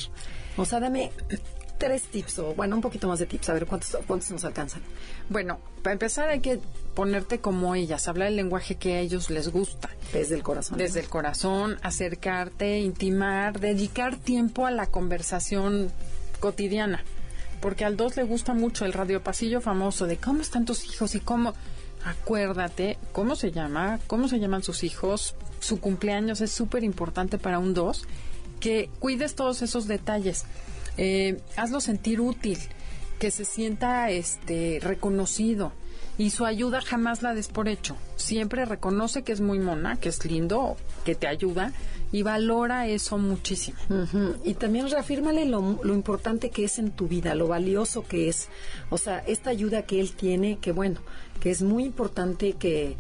[0.56, 1.12] O sea, dame
[1.78, 4.82] tres tips, o bueno, un poquito más de tips, a ver cuántos, cuántos nos alcanzan.
[5.28, 6.60] Bueno, para empezar hay que
[6.94, 9.90] ponerte como ellas, hablar el lenguaje que a ellos les gusta.
[10.12, 10.78] Desde el corazón.
[10.78, 15.90] Desde el corazón, acercarte, intimar, dedicar tiempo a la conversación
[16.40, 17.04] cotidiana.
[17.60, 21.20] Porque al dos le gusta mucho el radiopasillo famoso de cómo están tus hijos y
[21.20, 21.54] cómo.
[22.04, 27.58] Acuérdate cómo se llama, cómo se llaman sus hijos, su cumpleaños es súper importante para
[27.58, 28.04] un dos,
[28.60, 30.44] que cuides todos esos detalles.
[30.96, 32.58] Eh, hazlo sentir útil,
[33.18, 35.72] que se sienta este reconocido
[36.18, 37.96] y su ayuda jamás la des por hecho.
[38.16, 41.72] Siempre reconoce que es muy mona, que es lindo, que te ayuda
[42.12, 43.78] y valora eso muchísimo.
[44.44, 48.48] Y también reafírmale lo, lo, importante que es en tu vida, lo valioso que es.
[48.90, 51.00] O sea, esta ayuda que él tiene, que bueno,
[51.40, 52.96] que es muy importante que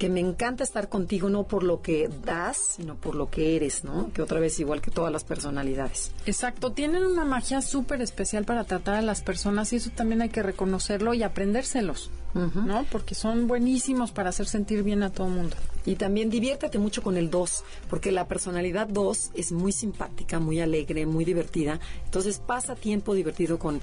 [0.00, 3.84] que me encanta estar contigo no por lo que das, sino por lo que eres,
[3.84, 4.10] ¿no?
[4.14, 6.10] Que otra vez igual que todas las personalidades.
[6.24, 10.30] Exacto, tienen una magia súper especial para tratar a las personas y eso también hay
[10.30, 12.86] que reconocerlo y aprendérselos, ¿no?
[12.90, 15.56] Porque son buenísimos para hacer sentir bien a todo el mundo.
[15.84, 20.60] Y también diviértete mucho con el 2, porque la personalidad 2 es muy simpática, muy
[20.60, 21.78] alegre, muy divertida.
[22.06, 23.82] Entonces pasa tiempo divertido con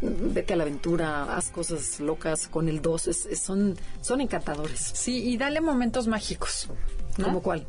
[0.00, 4.92] vete a la aventura, haz cosas locas con el 2, son, son encantadores.
[4.94, 6.68] Sí, y dale momentos mágicos.
[7.18, 7.24] ¿no?
[7.24, 7.66] ¿Como cuál?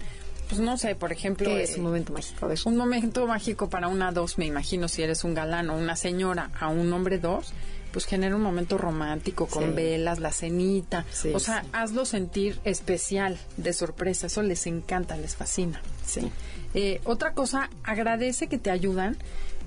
[0.50, 1.48] Pues no sé, por ejemplo.
[1.48, 2.48] ¿Qué es un momento mágico?
[2.66, 6.52] Un momento mágico para una 2, me imagino, si eres un galán o una señora
[6.60, 7.54] a un hombre 2,
[7.92, 11.06] pues genera un momento romántico con velas, la cenita.
[11.34, 14.28] o sea, hazlo sentir especial, de sorpresa.
[14.28, 15.82] Eso les encanta, les fascina.
[16.06, 16.32] Sí.
[16.74, 19.18] Eh, otra cosa, agradece que te ayudan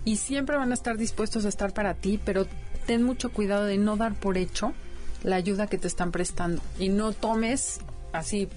[0.05, 2.47] y siempre van a estar dispuestos a estar para ti, pero
[2.87, 4.73] ten mucho cuidado de no dar por hecho
[5.23, 7.81] la ayuda que te están prestando y no tomes
[8.13, 8.49] así,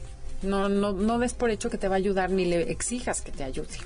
[0.41, 3.31] no, no, no des por hecho que te va a ayudar ni le exijas que
[3.31, 3.77] te ayude.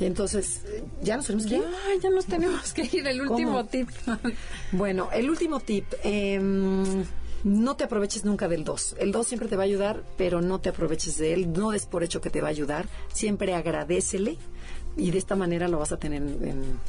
[0.00, 0.62] Y entonces,
[1.02, 1.62] ¿ya nos tenemos que ir?
[1.62, 3.06] Ya, ya nos tenemos que ir.
[3.06, 3.90] El último tip.
[4.72, 5.84] bueno, el último tip.
[6.02, 7.04] Em,
[7.44, 8.96] no te aproveches nunca del 2.
[8.98, 11.52] El 2 siempre te va a ayudar, pero no te aproveches de él.
[11.52, 12.88] No des por hecho que te va a ayudar.
[13.12, 14.38] Siempre agradecele
[15.00, 16.22] y de esta manera lo vas a tener,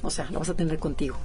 [0.02, 1.16] o sea, lo vas a tener contigo.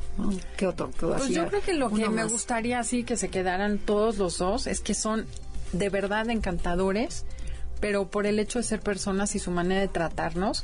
[0.57, 0.91] ¿Qué otro?
[0.99, 4.69] pues yo creo que lo que me gustaría así que se quedaran todos los dos
[4.69, 5.27] es que son
[5.73, 7.25] de verdad encantadores,
[7.81, 10.63] pero por el hecho de ser personas y su manera de tratarnos,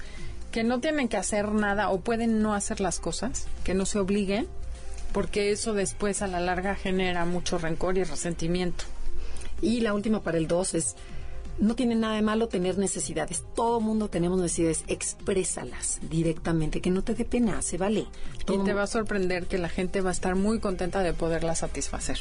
[0.52, 3.98] que no tienen que hacer nada o pueden no hacer las cosas, que no se
[3.98, 4.46] obliguen,
[5.12, 8.84] porque eso después a la larga genera mucho rencor y resentimiento.
[9.60, 10.96] Y la última para el 2 es
[11.58, 13.44] no tiene nada de malo tener necesidades.
[13.54, 14.84] Todo mundo tenemos necesidades.
[14.88, 18.06] Exprésalas directamente, que no te dé pena, se vale.
[18.48, 21.54] y te va a sorprender que la gente va a estar muy contenta de poderla
[21.54, 22.18] satisfacer.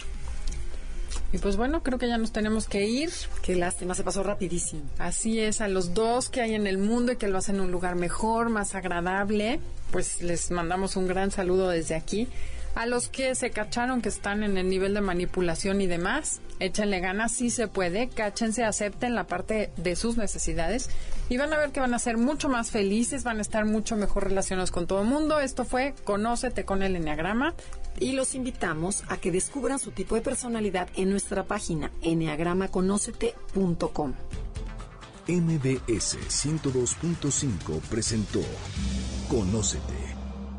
[1.34, 3.10] Y pues bueno, creo que ya nos tenemos que ir.
[3.42, 4.84] Qué lástima, se pasó rapidísimo.
[4.98, 7.62] Así es, a los dos que hay en el mundo y que lo hacen en
[7.62, 9.60] un lugar mejor, más agradable,
[9.92, 12.28] pues les mandamos un gran saludo desde aquí.
[12.76, 17.02] A los que se cacharon que están en el nivel de manipulación y demás, échenle
[17.02, 20.90] ganas, sí se puede, cáchense, acepten la parte de sus necesidades
[21.30, 23.96] y van a ver que van a ser mucho más felices, van a estar mucho
[23.98, 25.40] mejor relacionados con todo el mundo.
[25.40, 27.56] Esto fue Conócete con el Enneagrama.
[28.00, 34.14] Y los invitamos a que descubran su tipo de personalidad en nuestra página enneagramaconócete.com.
[35.28, 38.42] MBS 102.5 presentó
[39.30, 40.01] Conócete